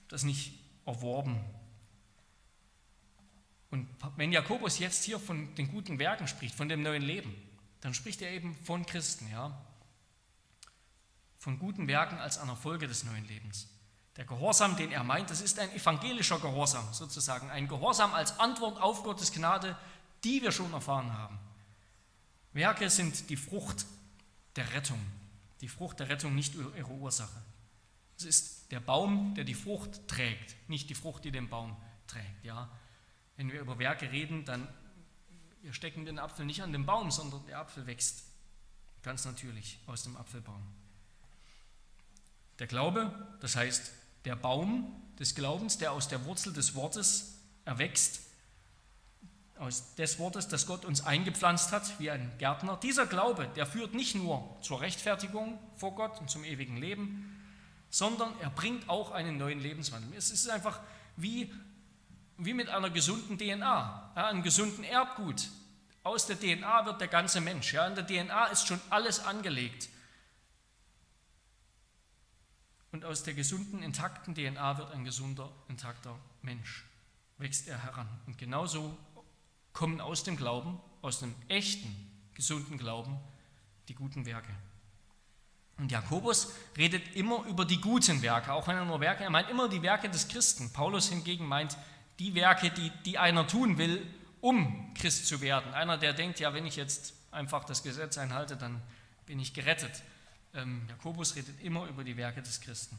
das 0.08 0.24
nicht 0.24 0.58
erworben. 0.84 1.40
Und 3.72 3.88
wenn 4.16 4.32
Jakobus 4.32 4.78
jetzt 4.78 5.02
hier 5.02 5.18
von 5.18 5.54
den 5.54 5.72
guten 5.72 5.98
Werken 5.98 6.28
spricht, 6.28 6.54
von 6.54 6.68
dem 6.68 6.82
neuen 6.82 7.00
Leben, 7.00 7.34
dann 7.80 7.94
spricht 7.94 8.20
er 8.20 8.30
eben 8.30 8.54
von 8.54 8.84
Christen, 8.84 9.26
ja. 9.32 9.58
Von 11.38 11.58
guten 11.58 11.88
Werken 11.88 12.18
als 12.18 12.36
einer 12.36 12.54
Folge 12.54 12.86
des 12.86 13.02
neuen 13.04 13.26
Lebens. 13.26 13.66
Der 14.18 14.26
Gehorsam, 14.26 14.76
den 14.76 14.92
er 14.92 15.04
meint, 15.04 15.30
das 15.30 15.40
ist 15.40 15.58
ein 15.58 15.72
evangelischer 15.72 16.38
Gehorsam 16.38 16.86
sozusagen, 16.92 17.48
ein 17.50 17.66
Gehorsam 17.66 18.12
als 18.12 18.38
Antwort 18.38 18.78
auf 18.78 19.04
Gottes 19.04 19.32
Gnade, 19.32 19.74
die 20.22 20.42
wir 20.42 20.52
schon 20.52 20.74
erfahren 20.74 21.10
haben. 21.16 21.38
Werke 22.52 22.90
sind 22.90 23.30
die 23.30 23.38
Frucht 23.38 23.86
der 24.54 24.70
Rettung, 24.74 25.00
die 25.62 25.68
Frucht 25.68 25.98
der 25.98 26.10
Rettung, 26.10 26.34
nicht 26.34 26.54
ihre 26.54 26.92
Ursache. 26.92 27.42
Es 28.18 28.24
ist 28.24 28.70
der 28.70 28.80
Baum, 28.80 29.34
der 29.34 29.44
die 29.44 29.54
Frucht 29.54 30.06
trägt, 30.08 30.56
nicht 30.68 30.90
die 30.90 30.94
Frucht, 30.94 31.24
die 31.24 31.32
den 31.32 31.48
Baum 31.48 31.74
trägt. 32.06 32.44
Ja? 32.44 32.68
Wenn 33.42 33.50
wir 33.50 33.60
über 33.60 33.76
Werke 33.80 34.12
reden, 34.12 34.44
dann 34.44 34.68
wir 35.62 35.72
stecken 35.72 36.04
den 36.04 36.20
Apfel 36.20 36.46
nicht 36.46 36.62
an 36.62 36.70
den 36.70 36.86
Baum, 36.86 37.10
sondern 37.10 37.44
der 37.46 37.58
Apfel 37.58 37.88
wächst 37.88 38.22
ganz 39.02 39.24
natürlich 39.24 39.80
aus 39.88 40.04
dem 40.04 40.16
Apfelbaum. 40.16 40.62
Der 42.60 42.68
Glaube, 42.68 43.12
das 43.40 43.56
heißt 43.56 43.90
der 44.26 44.36
Baum 44.36 44.94
des 45.18 45.34
Glaubens, 45.34 45.76
der 45.76 45.90
aus 45.90 46.06
der 46.06 46.24
Wurzel 46.24 46.52
des 46.52 46.76
Wortes 46.76 47.40
erwächst, 47.64 48.20
aus 49.58 49.96
des 49.96 50.20
Wortes, 50.20 50.46
das 50.46 50.68
Gott 50.68 50.84
uns 50.84 51.04
eingepflanzt 51.04 51.72
hat, 51.72 51.98
wie 51.98 52.12
ein 52.12 52.30
Gärtner. 52.38 52.76
Dieser 52.76 53.06
Glaube, 53.06 53.48
der 53.56 53.66
führt 53.66 53.92
nicht 53.92 54.14
nur 54.14 54.56
zur 54.62 54.80
Rechtfertigung 54.80 55.58
vor 55.74 55.96
Gott 55.96 56.20
und 56.20 56.30
zum 56.30 56.44
ewigen 56.44 56.76
Leben, 56.76 57.42
sondern 57.90 58.38
er 58.38 58.50
bringt 58.50 58.88
auch 58.88 59.10
einen 59.10 59.36
neuen 59.36 59.58
Lebenswandel. 59.58 60.16
Es 60.16 60.30
ist 60.30 60.48
einfach 60.48 60.78
wie, 61.16 61.52
wie 62.38 62.54
mit 62.54 62.68
einer 62.68 62.90
gesunden 62.90 63.38
DNA, 63.38 64.12
ja, 64.16 64.26
einem 64.26 64.42
gesunden 64.42 64.84
Erbgut. 64.84 65.48
Aus 66.04 66.26
der 66.26 66.38
DNA 66.38 66.86
wird 66.86 67.00
der 67.00 67.08
ganze 67.08 67.40
Mensch. 67.40 67.72
Ja. 67.72 67.86
In 67.86 67.94
der 67.94 68.06
DNA 68.06 68.46
ist 68.46 68.66
schon 68.66 68.80
alles 68.90 69.24
angelegt. 69.24 69.88
Und 72.90 73.04
aus 73.04 73.22
der 73.22 73.34
gesunden, 73.34 73.82
intakten 73.82 74.34
DNA 74.34 74.78
wird 74.78 74.92
ein 74.92 75.04
gesunder, 75.04 75.50
intakter 75.68 76.18
Mensch. 76.42 76.84
Wächst 77.38 77.68
er 77.68 77.82
heran. 77.82 78.08
Und 78.26 78.36
genauso 78.36 78.96
kommen 79.72 80.00
aus 80.00 80.24
dem 80.24 80.36
Glauben, 80.36 80.78
aus 81.00 81.20
dem 81.20 81.34
echten, 81.48 82.10
gesunden 82.34 82.78
Glauben, 82.78 83.18
die 83.88 83.94
guten 83.94 84.26
Werke. 84.26 84.52
Und 85.78 85.90
Jakobus 85.90 86.52
redet 86.76 87.16
immer 87.16 87.44
über 87.46 87.64
die 87.64 87.80
guten 87.80 88.20
Werke, 88.22 88.52
auch 88.52 88.66
wenn 88.68 88.76
er 88.76 88.84
nur 88.84 89.00
Werke, 89.00 89.24
er 89.24 89.30
meint 89.30 89.50
immer 89.50 89.68
die 89.68 89.82
Werke 89.82 90.10
des 90.10 90.28
Christen. 90.28 90.72
Paulus 90.72 91.08
hingegen 91.08 91.46
meint 91.46 91.76
die 92.18 92.34
Werke, 92.34 92.70
die, 92.70 92.90
die 93.04 93.18
einer 93.18 93.46
tun 93.46 93.78
will, 93.78 94.06
um 94.40 94.92
Christ 94.94 95.26
zu 95.26 95.40
werden. 95.40 95.72
Einer, 95.72 95.98
der 95.98 96.12
denkt, 96.12 96.40
ja, 96.40 96.52
wenn 96.54 96.66
ich 96.66 96.76
jetzt 96.76 97.14
einfach 97.30 97.64
das 97.64 97.82
Gesetz 97.82 98.18
einhalte, 98.18 98.56
dann 98.56 98.80
bin 99.26 99.40
ich 99.40 99.54
gerettet. 99.54 100.02
Ähm, 100.54 100.82
Jakobus 100.88 101.36
redet 101.36 101.60
immer 101.62 101.86
über 101.86 102.04
die 102.04 102.16
Werke 102.16 102.42
des 102.42 102.60
Christen. 102.60 102.98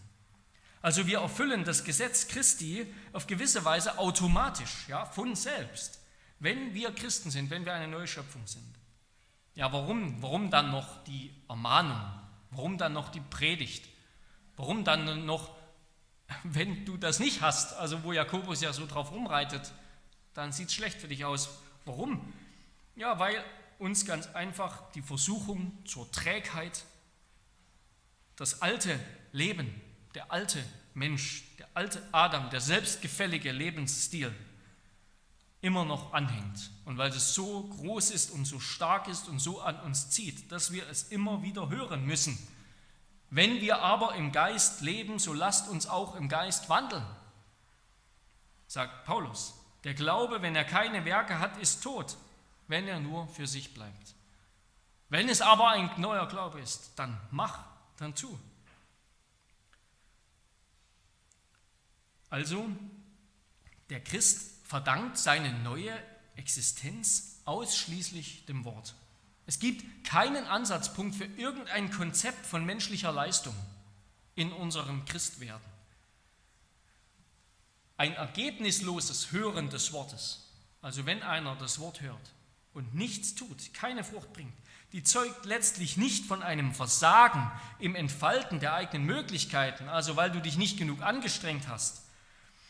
Also 0.81 1.07
wir 1.07 1.19
erfüllen 1.19 1.63
das 1.63 1.83
Gesetz 1.83 2.27
Christi 2.27 2.85
auf 3.13 3.25
gewisse 3.27 3.63
Weise 3.63 3.97
automatisch, 3.97 4.85
ja, 4.89 5.05
von 5.05 5.35
selbst, 5.35 6.01
wenn 6.39 6.73
wir 6.73 6.91
Christen 6.91 7.31
sind, 7.31 7.49
wenn 7.49 7.63
wir 7.63 7.73
eine 7.73 7.87
neue 7.87 8.07
Schöpfung 8.07 8.45
sind. 8.45 8.65
Ja, 9.55 9.71
warum, 9.71 10.21
warum 10.21 10.49
dann 10.49 10.71
noch 10.71 11.03
die 11.05 11.33
Ermahnung? 11.47 12.01
Warum 12.51 12.77
dann 12.77 12.93
noch 12.93 13.09
die 13.09 13.21
Predigt? 13.21 13.87
Warum 14.57 14.83
dann 14.83 15.25
noch, 15.25 15.55
wenn 16.43 16.85
du 16.85 16.97
das 16.97 17.19
nicht 17.19 17.41
hast, 17.41 17.73
also 17.73 18.03
wo 18.03 18.13
Jakobus 18.13 18.61
ja 18.61 18.73
so 18.73 18.85
drauf 18.85 19.11
rumreitet, 19.11 19.71
dann 20.33 20.51
sieht 20.51 20.69
es 20.69 20.73
schlecht 20.73 20.99
für 20.99 21.07
dich 21.07 21.25
aus. 21.25 21.49
Warum? 21.85 22.33
Ja, 22.95 23.19
weil 23.19 23.43
uns 23.79 24.05
ganz 24.05 24.27
einfach 24.27 24.91
die 24.91 25.01
Versuchung 25.01 25.77
zur 25.85 26.11
Trägheit, 26.11 26.85
das 28.35 28.61
alte 28.61 28.99
Leben, 29.31 29.81
der 30.15 30.31
alte 30.31 30.63
Mensch, 30.93 31.43
der 31.57 31.67
alte 31.73 32.01
Adam, 32.11 32.49
der 32.49 32.61
selbstgefällige 32.61 33.51
Lebensstil 33.51 34.33
immer 35.61 35.85
noch 35.85 36.13
anhängt. 36.13 36.71
Und 36.85 36.97
weil 36.97 37.09
es 37.09 37.33
so 37.33 37.63
groß 37.63 38.11
ist 38.11 38.31
und 38.31 38.45
so 38.45 38.59
stark 38.59 39.07
ist 39.07 39.27
und 39.27 39.39
so 39.39 39.61
an 39.61 39.79
uns 39.81 40.09
zieht, 40.09 40.51
dass 40.51 40.71
wir 40.71 40.87
es 40.89 41.03
immer 41.03 41.41
wieder 41.41 41.69
hören 41.69 42.05
müssen. 42.05 42.37
Wenn 43.35 43.61
wir 43.61 43.79
aber 43.79 44.13
im 44.13 44.31
Geist 44.31 44.81
leben, 44.81 45.17
so 45.17 45.33
lasst 45.33 45.67
uns 45.67 45.87
auch 45.87 46.13
im 46.13 46.29
Geist 46.29 46.69
wandeln, 46.69 47.03
sagt 48.67 49.05
Paulus. 49.05 49.55
Der 49.83 49.95
Glaube, 49.95 50.43
wenn 50.43 50.55
er 50.55 50.63
keine 50.63 51.03
Werke 51.03 51.39
hat, 51.39 51.57
ist 51.57 51.81
tot, 51.81 52.15
wenn 52.67 52.87
er 52.87 52.99
nur 52.99 53.27
für 53.29 53.47
sich 53.47 53.73
bleibt. 53.73 54.13
Wenn 55.09 55.29
es 55.29 55.41
aber 55.41 55.69
ein 55.69 55.89
neuer 55.99 56.27
Glaube 56.27 56.61
ist, 56.61 56.91
dann 56.95 57.19
mach, 57.31 57.65
dann 57.97 58.13
tu. 58.13 58.37
Also, 62.29 62.67
der 63.89 64.03
Christ 64.03 64.63
verdankt 64.67 65.17
seine 65.17 65.51
neue 65.53 65.91
Existenz 66.35 67.41
ausschließlich 67.45 68.45
dem 68.45 68.63
Wort. 68.63 68.93
Es 69.45 69.59
gibt 69.59 70.05
keinen 70.05 70.45
Ansatzpunkt 70.45 71.15
für 71.15 71.25
irgendein 71.25 71.91
Konzept 71.91 72.45
von 72.45 72.65
menschlicher 72.65 73.11
Leistung 73.11 73.55
in 74.35 74.51
unserem 74.51 75.05
Christwerden. 75.05 75.73
Ein 77.97 78.13
ergebnisloses 78.13 79.31
Hören 79.31 79.69
des 79.69 79.93
Wortes, 79.93 80.49
also 80.81 81.05
wenn 81.05 81.21
einer 81.23 81.55
das 81.55 81.79
Wort 81.79 82.01
hört 82.01 82.33
und 82.73 82.95
nichts 82.95 83.35
tut, 83.35 83.73
keine 83.73 84.03
Frucht 84.03 84.33
bringt, 84.33 84.53
die 84.93 85.03
zeugt 85.03 85.45
letztlich 85.45 85.97
nicht 85.97 86.25
von 86.25 86.43
einem 86.43 86.73
Versagen 86.73 87.51
im 87.79 87.95
Entfalten 87.95 88.59
der 88.59 88.73
eigenen 88.73 89.05
Möglichkeiten, 89.05 89.89
also 89.89 90.15
weil 90.15 90.31
du 90.31 90.39
dich 90.39 90.57
nicht 90.57 90.77
genug 90.77 91.01
angestrengt 91.01 91.67
hast, 91.67 92.03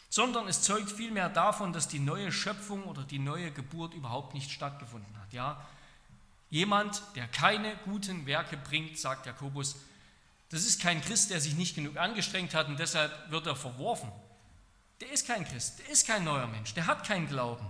sondern 0.09 0.47
es 0.47 0.61
zeugt 0.61 0.91
vielmehr 0.91 1.29
davon, 1.29 1.73
dass 1.73 1.87
die 1.87 1.99
neue 1.99 2.31
Schöpfung 2.31 2.83
oder 2.83 3.03
die 3.03 3.19
neue 3.19 3.51
Geburt 3.51 3.93
überhaupt 3.93 4.33
nicht 4.33 4.51
stattgefunden 4.51 5.17
hat. 5.19 5.33
Ja, 5.33 5.65
jemand, 6.53 7.01
der 7.15 7.27
keine 7.27 7.75
guten 7.83 8.25
Werke 8.25 8.55
bringt, 8.55 8.97
sagt 8.97 9.25
Jakobus, 9.25 9.75
das 10.49 10.65
ist 10.65 10.81
kein 10.81 11.01
Christ, 11.01 11.31
der 11.31 11.41
sich 11.41 11.55
nicht 11.55 11.75
genug 11.75 11.97
angestrengt 11.97 12.53
hat 12.53 12.67
und 12.67 12.79
deshalb 12.79 13.31
wird 13.31 13.47
er 13.47 13.55
verworfen 13.55 14.11
der 15.03 15.11
ist 15.11 15.27
kein 15.27 15.45
Christ, 15.45 15.79
der 15.79 15.89
ist 15.89 16.07
kein 16.07 16.23
neuer 16.23 16.47
Mensch, 16.47 16.73
der 16.73 16.87
hat 16.87 17.05
keinen 17.05 17.27
Glauben. 17.27 17.65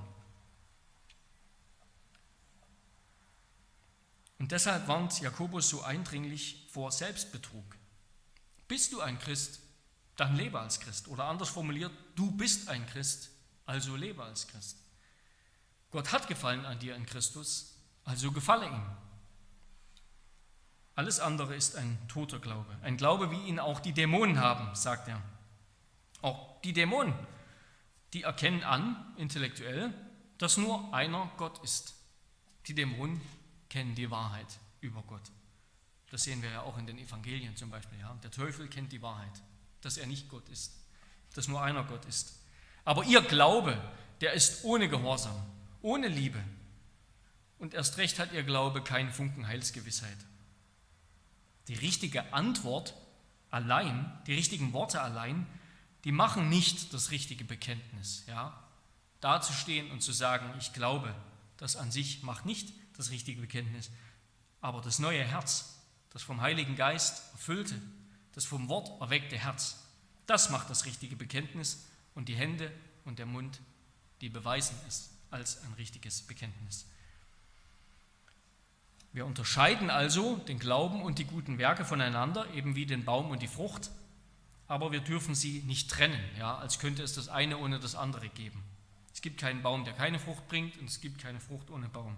Und 4.37 4.51
deshalb 4.51 4.87
warnt 4.87 5.19
Jakobus 5.19 5.69
so 5.69 5.81
eindringlich 5.81 6.67
vor 6.69 6.91
Selbstbetrug. 6.91 7.65
Bist 8.67 8.93
du 8.93 9.01
ein 9.01 9.17
Christ, 9.17 9.61
dann 10.15 10.35
lebe 10.35 10.59
als 10.59 10.79
Christ. 10.79 11.07
Oder 11.07 11.23
anders 11.25 11.49
formuliert, 11.49 11.91
du 12.15 12.29
bist 12.29 12.67
ein 12.67 12.85
Christ, 12.85 13.31
also 13.65 13.95
lebe 13.95 14.23
als 14.23 14.47
Christ. 14.47 14.77
Gott 15.89 16.11
hat 16.11 16.27
Gefallen 16.27 16.65
an 16.65 16.77
dir 16.77 16.95
in 16.95 17.07
Christus, 17.07 17.72
also 18.05 18.31
gefalle 18.31 18.67
ihm. 18.67 18.85
Alles 20.95 21.19
andere 21.19 21.55
ist 21.55 21.75
ein 21.75 21.97
toter 22.07 22.39
Glaube, 22.39 22.75
ein 22.83 22.97
Glaube, 22.97 23.31
wie 23.31 23.47
ihn 23.47 23.59
auch 23.59 23.79
die 23.79 23.93
Dämonen 23.93 24.39
haben, 24.39 24.75
sagt 24.75 25.07
er. 25.07 25.21
Auch 26.21 26.61
die 26.61 26.73
Dämonen, 26.73 27.13
die 28.13 28.23
erkennen 28.23 28.63
an, 28.63 29.13
intellektuell, 29.17 29.93
dass 30.37 30.57
nur 30.57 30.93
einer 30.93 31.31
Gott 31.37 31.63
ist. 31.63 31.95
Die 32.67 32.75
Dämonen 32.75 33.19
kennen 33.69 33.95
die 33.95 34.11
Wahrheit 34.11 34.59
über 34.81 35.01
Gott. 35.01 35.31
Das 36.11 36.23
sehen 36.23 36.43
wir 36.43 36.51
ja 36.51 36.61
auch 36.61 36.77
in 36.77 36.85
den 36.85 36.99
Evangelien 36.99 37.55
zum 37.55 37.71
Beispiel. 37.71 37.99
Ja? 37.99 38.15
Der 38.21 38.29
Teufel 38.29 38.67
kennt 38.67 38.91
die 38.91 39.01
Wahrheit, 39.01 39.41
dass 39.81 39.97
er 39.97 40.05
nicht 40.05 40.29
Gott 40.29 40.47
ist, 40.49 40.73
dass 41.33 41.47
nur 41.47 41.61
einer 41.61 41.83
Gott 41.83 42.05
ist. 42.05 42.39
Aber 42.85 43.03
ihr 43.03 43.21
Glaube, 43.21 43.81
der 44.21 44.33
ist 44.33 44.63
ohne 44.63 44.87
Gehorsam, 44.89 45.35
ohne 45.81 46.07
Liebe. 46.07 46.39
Und 47.63 47.73
erst 47.73 47.95
recht 47.95 48.19
hat 48.19 48.33
ihr 48.33 48.43
Glaube 48.43 48.83
keinen 48.83 49.09
Funken 49.09 49.47
Heilsgewissheit. 49.47 50.17
Die 51.69 51.75
richtige 51.75 52.33
Antwort 52.33 52.93
allein, 53.51 54.11
die 54.27 54.33
richtigen 54.33 54.73
Worte 54.73 54.99
allein 54.99 55.47
die 56.03 56.11
machen 56.11 56.49
nicht 56.49 56.93
das 56.93 57.11
richtige 57.11 57.45
Bekenntnis. 57.45 58.25
Ja? 58.27 58.61
Dazustehen 59.21 59.89
und 59.91 60.01
zu 60.01 60.11
sagen, 60.11 60.53
ich 60.59 60.73
glaube, 60.73 61.15
das 61.55 61.77
an 61.77 61.89
sich 61.89 62.21
macht 62.21 62.45
nicht 62.45 62.73
das 62.97 63.11
richtige 63.11 63.39
Bekenntnis, 63.39 63.89
aber 64.59 64.81
das 64.81 64.99
neue 64.99 65.23
Herz, 65.23 65.79
das 66.09 66.21
vom 66.21 66.41
Heiligen 66.41 66.75
Geist 66.75 67.23
erfüllte, 67.31 67.81
das 68.33 68.43
vom 68.43 68.67
Wort 68.67 68.99
erweckte 68.99 69.37
Herz, 69.37 69.77
das 70.25 70.49
macht 70.49 70.69
das 70.69 70.83
richtige 70.83 71.15
Bekenntnis 71.15 71.85
und 72.13 72.27
die 72.27 72.35
Hände 72.35 72.73
und 73.05 73.19
der 73.19 73.25
Mund, 73.25 73.61
die 74.19 74.27
beweisen 74.27 74.75
es 74.85 75.11
als 75.31 75.63
ein 75.63 75.71
richtiges 75.75 76.23
Bekenntnis. 76.23 76.87
Wir 79.13 79.27
unterscheiden 79.27 79.91
also 79.91 80.37
den 80.37 80.57
Glauben 80.57 81.03
und 81.03 81.19
die 81.19 81.25
guten 81.25 81.59
Werke 81.59 81.85
voneinander, 81.85 82.51
eben 82.55 82.75
wie 82.75 82.87
den 82.87 83.05
Baum 83.05 83.29
und 83.29 83.43
die 83.43 83.47
Frucht, 83.47 83.91
aber 84.67 84.91
wir 84.91 85.01
dürfen 85.01 85.35
sie 85.35 85.61
nicht 85.67 85.91
trennen, 85.91 86.19
ja, 86.39 86.57
als 86.57 86.79
könnte 86.79 87.03
es 87.03 87.13
das 87.13 87.29
eine 87.29 87.59
ohne 87.59 87.79
das 87.79 87.93
andere 87.93 88.27
geben. 88.29 88.63
Es 89.13 89.21
gibt 89.21 89.39
keinen 89.39 89.61
Baum, 89.61 89.85
der 89.85 89.93
keine 89.93 90.17
Frucht 90.17 90.47
bringt 90.47 90.79
und 90.79 90.89
es 90.89 90.99
gibt 90.99 91.21
keine 91.21 91.39
Frucht 91.39 91.69
ohne 91.69 91.87
Baum. 91.89 92.15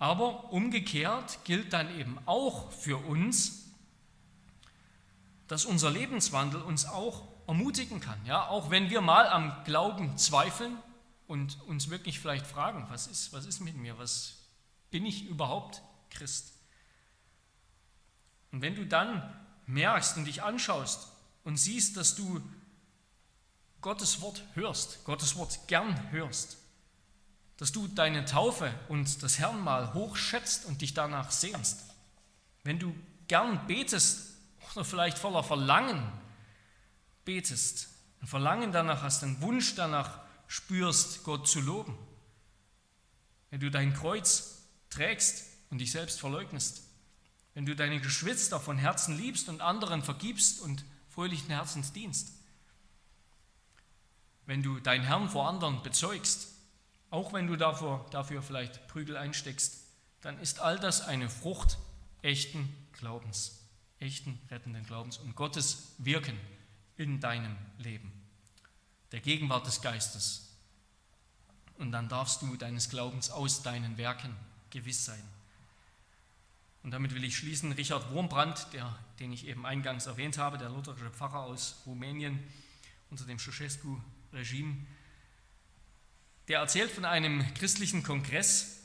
Aber 0.00 0.52
umgekehrt 0.52 1.38
gilt 1.44 1.72
dann 1.72 1.96
eben 2.00 2.18
auch 2.26 2.72
für 2.72 2.96
uns, 2.96 3.70
dass 5.46 5.64
unser 5.64 5.90
Lebenswandel 5.90 6.60
uns 6.60 6.86
auch 6.86 7.28
ermutigen 7.46 8.00
kann. 8.00 8.18
Ja? 8.24 8.48
Auch 8.48 8.70
wenn 8.70 8.90
wir 8.90 9.00
mal 9.00 9.28
am 9.28 9.54
Glauben 9.64 10.16
zweifeln 10.16 10.76
und 11.28 11.60
uns 11.68 11.90
wirklich 11.90 12.18
vielleicht 12.18 12.46
fragen, 12.46 12.86
was 12.88 13.06
ist, 13.06 13.32
was 13.32 13.46
ist 13.46 13.60
mit 13.60 13.76
mir, 13.76 13.96
was 13.98 14.39
bin 14.90 15.06
ich 15.06 15.26
überhaupt 15.26 15.82
Christ? 16.10 16.52
Und 18.52 18.62
wenn 18.62 18.74
du 18.74 18.86
dann 18.86 19.22
merkst 19.66 20.16
und 20.16 20.24
dich 20.24 20.42
anschaust 20.42 21.08
und 21.44 21.56
siehst, 21.56 21.96
dass 21.96 22.16
du 22.16 22.40
Gottes 23.80 24.20
Wort 24.20 24.42
hörst, 24.54 25.04
Gottes 25.04 25.36
Wort 25.36 25.68
gern 25.68 26.10
hörst, 26.10 26.58
dass 27.56 27.72
du 27.72 27.86
deine 27.88 28.24
Taufe 28.24 28.74
und 28.88 29.22
das 29.22 29.38
Herrnmal 29.38 29.94
hochschätzt 29.94 30.64
und 30.66 30.82
dich 30.82 30.94
danach 30.94 31.30
sehnst, 31.30 31.84
wenn 32.64 32.78
du 32.78 32.94
gern 33.28 33.66
betest 33.66 34.34
oder 34.72 34.84
vielleicht 34.84 35.18
voller 35.18 35.42
Verlangen 35.42 36.02
betest, 37.24 37.88
ein 38.20 38.26
Verlangen 38.26 38.72
danach 38.72 39.02
hast, 39.02 39.22
einen 39.22 39.40
Wunsch 39.40 39.74
danach 39.74 40.20
spürst, 40.46 41.22
Gott 41.24 41.48
zu 41.48 41.60
loben, 41.60 41.96
wenn 43.50 43.60
du 43.60 43.70
dein 43.70 43.94
Kreuz 43.94 44.59
trägst 44.90 45.44
und 45.70 45.78
dich 45.78 45.92
selbst 45.92 46.20
verleugnest, 46.20 46.82
wenn 47.54 47.66
du 47.66 47.74
deine 47.74 48.00
Geschwister 48.00 48.60
von 48.60 48.78
Herzen 48.78 49.16
liebst 49.16 49.48
und 49.48 49.60
anderen 49.60 50.02
vergibst 50.02 50.60
und 50.60 50.84
fröhlichen 51.08 51.48
Herzens 51.48 51.92
dienst, 51.92 52.32
wenn 54.46 54.62
du 54.62 54.80
deinen 54.80 55.04
Herrn 55.04 55.28
vor 55.28 55.48
anderen 55.48 55.82
bezeugst, 55.82 56.48
auch 57.10 57.32
wenn 57.32 57.46
du 57.46 57.56
dafür, 57.56 58.06
dafür 58.10 58.42
vielleicht 58.42 58.86
Prügel 58.88 59.16
einsteckst, 59.16 59.84
dann 60.20 60.38
ist 60.38 60.60
all 60.60 60.78
das 60.78 61.02
eine 61.02 61.28
Frucht 61.28 61.78
echten 62.22 62.68
Glaubens, 62.92 63.60
echten 63.98 64.38
rettenden 64.50 64.84
Glaubens 64.84 65.18
und 65.18 65.34
Gottes 65.34 65.94
Wirken 65.98 66.38
in 66.96 67.20
deinem 67.20 67.56
Leben, 67.78 68.12
der 69.12 69.20
Gegenwart 69.20 69.66
des 69.66 69.80
Geistes. 69.80 70.48
Und 71.78 71.92
dann 71.92 72.08
darfst 72.08 72.42
du 72.42 72.56
deines 72.56 72.90
Glaubens 72.90 73.30
aus 73.30 73.62
deinen 73.62 73.96
Werken 73.96 74.36
gewiss 74.70 75.04
sein. 75.04 75.22
Und 76.82 76.92
damit 76.92 77.14
will 77.14 77.24
ich 77.24 77.36
schließen. 77.36 77.72
Richard 77.72 78.10
Wurmbrand, 78.10 78.72
der, 78.72 78.98
den 79.18 79.32
ich 79.32 79.46
eben 79.46 79.66
eingangs 79.66 80.06
erwähnt 80.06 80.38
habe, 80.38 80.56
der 80.56 80.70
lutherische 80.70 81.10
Pfarrer 81.10 81.40
aus 81.40 81.82
Rumänien 81.84 82.42
unter 83.10 83.24
dem 83.24 83.38
Ceausescu-Regime, 83.38 84.86
der 86.48 86.60
erzählt 86.60 86.90
von 86.90 87.04
einem 87.04 87.44
christlichen 87.54 88.02
Kongress, 88.02 88.78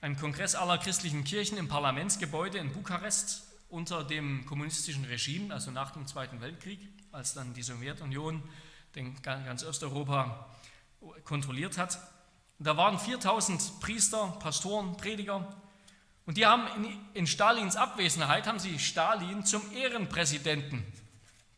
einem 0.00 0.16
Kongress 0.16 0.54
aller 0.54 0.78
christlichen 0.78 1.24
Kirchen 1.24 1.58
im 1.58 1.68
Parlamentsgebäude 1.68 2.58
in 2.58 2.72
Bukarest 2.72 3.42
unter 3.68 4.04
dem 4.04 4.46
kommunistischen 4.46 5.04
Regime, 5.04 5.52
also 5.52 5.70
nach 5.70 5.90
dem 5.90 6.06
Zweiten 6.06 6.40
Weltkrieg, 6.40 6.80
als 7.12 7.34
dann 7.34 7.52
die 7.54 7.62
Sowjetunion 7.62 8.42
den, 8.94 9.20
ganz 9.22 9.64
Osteuropa 9.64 10.48
kontrolliert 11.24 11.78
hat. 11.78 11.98
Und 12.60 12.66
da 12.66 12.76
waren 12.76 12.98
4000 12.98 13.80
Priester, 13.80 14.36
Pastoren, 14.38 14.98
Prediger 14.98 15.56
und 16.26 16.36
die 16.36 16.44
haben 16.44 16.68
in, 16.76 16.98
in 17.14 17.26
Stalins 17.26 17.74
Abwesenheit, 17.74 18.46
haben 18.46 18.58
sie 18.58 18.78
Stalin 18.78 19.46
zum 19.46 19.62
Ehrenpräsidenten 19.72 20.84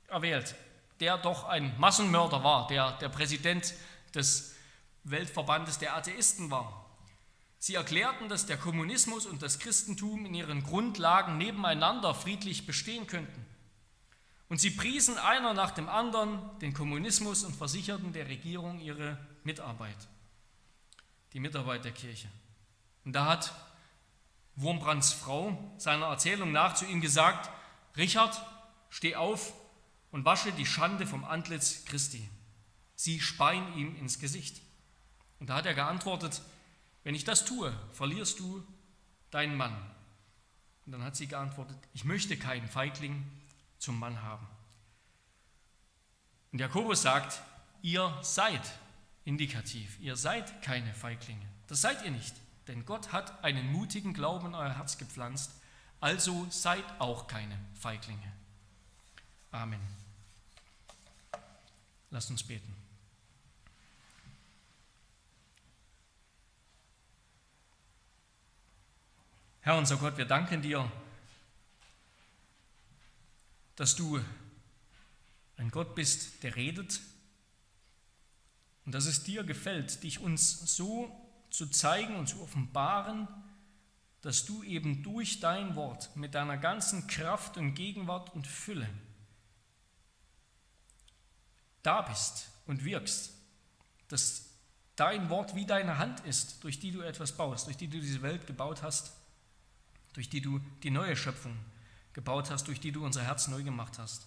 erwählt, 0.07 0.55
der 1.01 1.19
doch 1.19 1.49
ein 1.49 1.79
Massenmörder 1.79 2.45
war, 2.45 2.69
der 2.69 2.93
der 2.93 3.09
Präsident 3.09 3.75
des 4.15 4.55
Weltverbandes 5.03 5.79
der 5.79 5.97
Atheisten 5.97 6.53
war. 6.53 6.87
Sie 7.59 7.75
erklärten, 7.75 8.29
dass 8.29 8.47
der 8.47 8.57
Kommunismus 8.57 9.27
und 9.27 9.43
das 9.43 9.59
Christentum 9.59 10.25
in 10.25 10.35
ihren 10.35 10.63
Grundlagen 10.63 11.37
nebeneinander 11.37 12.15
friedlich 12.15 12.65
bestehen 12.65 13.09
könnten. 13.09 13.45
Und 14.49 14.61
sie 14.61 14.71
priesen 14.71 15.19
einer 15.19 15.53
nach 15.53 15.73
dem 15.73 15.89
anderen 15.89 16.39
den 16.61 16.75
Kommunismus 16.75 17.43
und 17.43 17.57
versicherten 17.57 18.13
der 18.13 18.29
Regierung 18.29 18.79
ihre 18.79 19.19
Mitarbeit, 19.43 19.97
die 21.33 21.41
Mitarbeit 21.41 21.85
der 21.85 21.93
Kirche. 21.93 22.29
Und 23.05 23.13
da 23.13 23.27
hat 23.27 23.55
Wurmbrands 24.57 25.13
Frau 25.13 25.57
seiner 25.79 26.07
Erzählung 26.07 26.53
nach 26.53 26.75
zu 26.75 26.85
ihm 26.85 27.01
gesagt, 27.01 27.51
Richard, 27.97 28.41
steh 28.91 29.17
auf 29.17 29.53
und 30.11 30.25
wasche 30.25 30.53
die 30.53 30.67
Schande 30.67 31.07
vom 31.07 31.25
Antlitz 31.25 31.85
Christi. 31.85 32.29
Sie 32.95 33.21
speien 33.21 33.77
ihm 33.77 33.97
ins 33.97 34.19
Gesicht. 34.19 34.61
Und 35.41 35.49
da 35.49 35.57
hat 35.57 35.67
er 35.67 35.75
geantwortet, 35.75 36.43
wenn 37.03 37.15
ich 37.15 37.25
das 37.25 37.45
tue, 37.45 37.77
verlierst 37.93 38.39
du 38.39 38.65
deinen 39.31 39.57
Mann. 39.57 39.75
Und 40.87 40.93
dann 40.93 41.03
hat 41.03 41.17
sie 41.17 41.27
geantwortet, 41.27 41.77
ich 41.95 42.05
möchte 42.05 42.37
keinen 42.37 42.69
Feigling 42.69 43.25
zum 43.79 43.99
Mann 43.99 44.23
haben. 44.23 44.47
Und 46.53 46.61
Jakobus 46.61 47.03
sagt, 47.03 47.41
ihr 47.81 48.17
seid 48.23 48.61
indikativ, 49.25 49.99
ihr 50.01 50.17
seid 50.17 50.63
keine 50.63 50.93
Feiglinge. 50.95 51.47
Das 51.69 51.81
seid 51.81 52.05
ihr 52.05 52.11
nicht. 52.11 52.35
Denn 52.69 52.85
Gott 52.87 53.13
hat 53.13 53.43
einen 53.43 53.73
mutigen 53.73 54.15
Glauben 54.15 54.49
in 54.49 54.55
euer 54.55 54.77
Herz 54.77 54.99
gepflanzt, 54.99 55.53
also 56.01 56.47
seid 56.51 56.85
auch 57.01 57.27
keine 57.27 57.59
Feiglinge. 57.75 58.33
Amen. 59.51 59.81
Lasst 62.11 62.31
uns 62.31 62.43
beten. 62.43 62.75
Herr 69.61 69.77
unser 69.77 69.97
Gott, 69.97 70.17
wir 70.17 70.25
danken 70.25 70.61
dir, 70.61 70.91
dass 73.77 73.95
du 73.95 74.21
ein 75.57 75.71
Gott 75.71 75.95
bist, 75.95 76.43
der 76.43 76.57
redet 76.57 77.01
und 78.85 78.93
dass 78.93 79.07
es 79.07 79.23
dir 79.23 79.45
gefällt, 79.45 80.03
dich 80.03 80.21
uns 80.21 80.77
so 80.77 81.11
zu 81.51 81.67
zeigen 81.67 82.17
und 82.17 82.29
zu 82.29 82.41
offenbaren, 82.43 83.29
dass 84.23 84.45
du 84.45 84.63
eben 84.63 85.03
durch 85.03 85.41
dein 85.41 85.75
Wort 85.75 86.15
mit 86.17 86.35
deiner 86.35 86.57
ganzen 86.57 87.07
Kraft 87.07 87.57
und 87.57 87.75
Gegenwart 87.75 88.35
und 88.35 88.47
Fülle 88.47 88.89
da 91.83 92.03
bist 92.03 92.49
und 92.67 92.85
wirkst, 92.85 93.33
dass 94.09 94.51
dein 94.97 95.31
Wort 95.31 95.55
wie 95.55 95.67
deine 95.67 95.99
Hand 95.99 96.21
ist, 96.21 96.63
durch 96.63 96.79
die 96.79 96.93
du 96.93 97.01
etwas 97.01 97.33
baust, 97.33 97.67
durch 97.67 97.77
die 97.77 97.89
du 97.89 98.01
diese 98.01 98.23
Welt 98.23 98.47
gebaut 98.47 98.83
hast, 98.83 99.13
durch 100.13 100.29
die 100.29 100.41
du 100.41 100.61
die 100.83 100.91
neue 100.91 101.17
Schöpfung 101.17 101.57
gebaut 102.13 102.51
hast, 102.51 102.69
durch 102.69 102.79
die 102.79 102.93
du 102.93 103.05
unser 103.05 103.23
Herz 103.23 103.49
neu 103.49 103.63
gemacht 103.63 103.99
hast. 103.99 104.27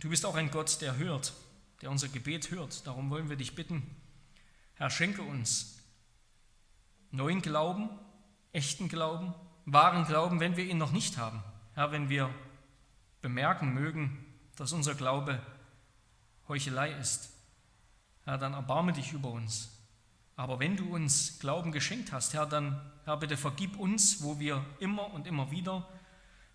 Du 0.00 0.08
bist 0.08 0.24
auch 0.24 0.36
ein 0.36 0.50
Gott, 0.50 0.80
der 0.80 0.96
hört, 0.96 1.32
der 1.84 1.90
unser 1.90 2.08
Gebet 2.08 2.50
hört. 2.50 2.86
Darum 2.86 3.10
wollen 3.10 3.28
wir 3.28 3.36
dich 3.36 3.54
bitten, 3.54 3.82
Herr, 4.76 4.88
schenke 4.88 5.20
uns 5.20 5.82
neuen 7.10 7.42
Glauben, 7.42 7.90
echten 8.52 8.88
Glauben, 8.88 9.34
wahren 9.66 10.06
Glauben, 10.06 10.40
wenn 10.40 10.56
wir 10.56 10.64
ihn 10.64 10.78
noch 10.78 10.92
nicht 10.92 11.18
haben. 11.18 11.44
Herr, 11.74 11.92
wenn 11.92 12.08
wir 12.08 12.34
bemerken 13.20 13.74
mögen, 13.74 14.24
dass 14.56 14.72
unser 14.72 14.94
Glaube 14.94 15.38
Heuchelei 16.48 16.90
ist, 16.92 17.28
Herr, 18.24 18.38
dann 18.38 18.54
erbarme 18.54 18.94
dich 18.94 19.12
über 19.12 19.30
uns. 19.30 19.68
Aber 20.36 20.60
wenn 20.60 20.78
du 20.78 20.94
uns 20.94 21.38
Glauben 21.38 21.70
geschenkt 21.70 22.12
hast, 22.12 22.32
Herr, 22.32 22.46
dann, 22.46 22.80
Herr, 23.04 23.18
bitte 23.18 23.36
vergib 23.36 23.78
uns, 23.78 24.22
wo 24.22 24.38
wir 24.40 24.64
immer 24.80 25.12
und 25.12 25.26
immer 25.26 25.50
wieder 25.50 25.86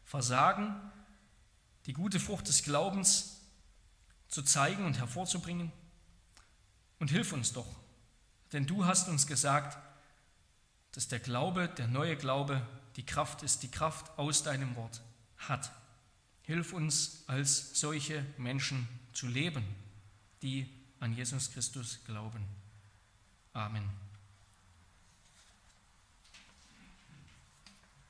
versagen, 0.03 0.73
die 1.86 1.93
gute 1.93 2.19
Frucht 2.19 2.47
des 2.47 2.63
Glaubens 2.63 3.38
zu 4.30 4.43
zeigen 4.43 4.86
und 4.86 4.97
hervorzubringen. 4.97 5.71
Und 6.99 7.11
hilf 7.11 7.34
uns 7.34 7.53
doch, 7.53 7.67
denn 8.51 8.65
du 8.65 8.86
hast 8.86 9.07
uns 9.07 9.27
gesagt, 9.27 9.77
dass 10.91 11.07
der 11.07 11.19
Glaube, 11.19 11.69
der 11.69 11.88
neue 11.88 12.15
Glaube, 12.15 12.65
die 12.95 13.05
Kraft 13.05 13.43
ist, 13.43 13.63
die 13.63 13.71
Kraft 13.71 14.17
aus 14.17 14.43
deinem 14.43 14.75
Wort 14.75 15.01
hat. 15.38 15.71
Hilf 16.43 16.73
uns 16.73 17.23
als 17.27 17.80
solche 17.80 18.25
Menschen 18.38 18.88
zu 19.13 19.27
leben, 19.27 19.63
die 20.41 20.67
an 20.99 21.13
Jesus 21.13 21.51
Christus 21.51 21.99
glauben. 22.05 22.43
Amen. 23.53 24.09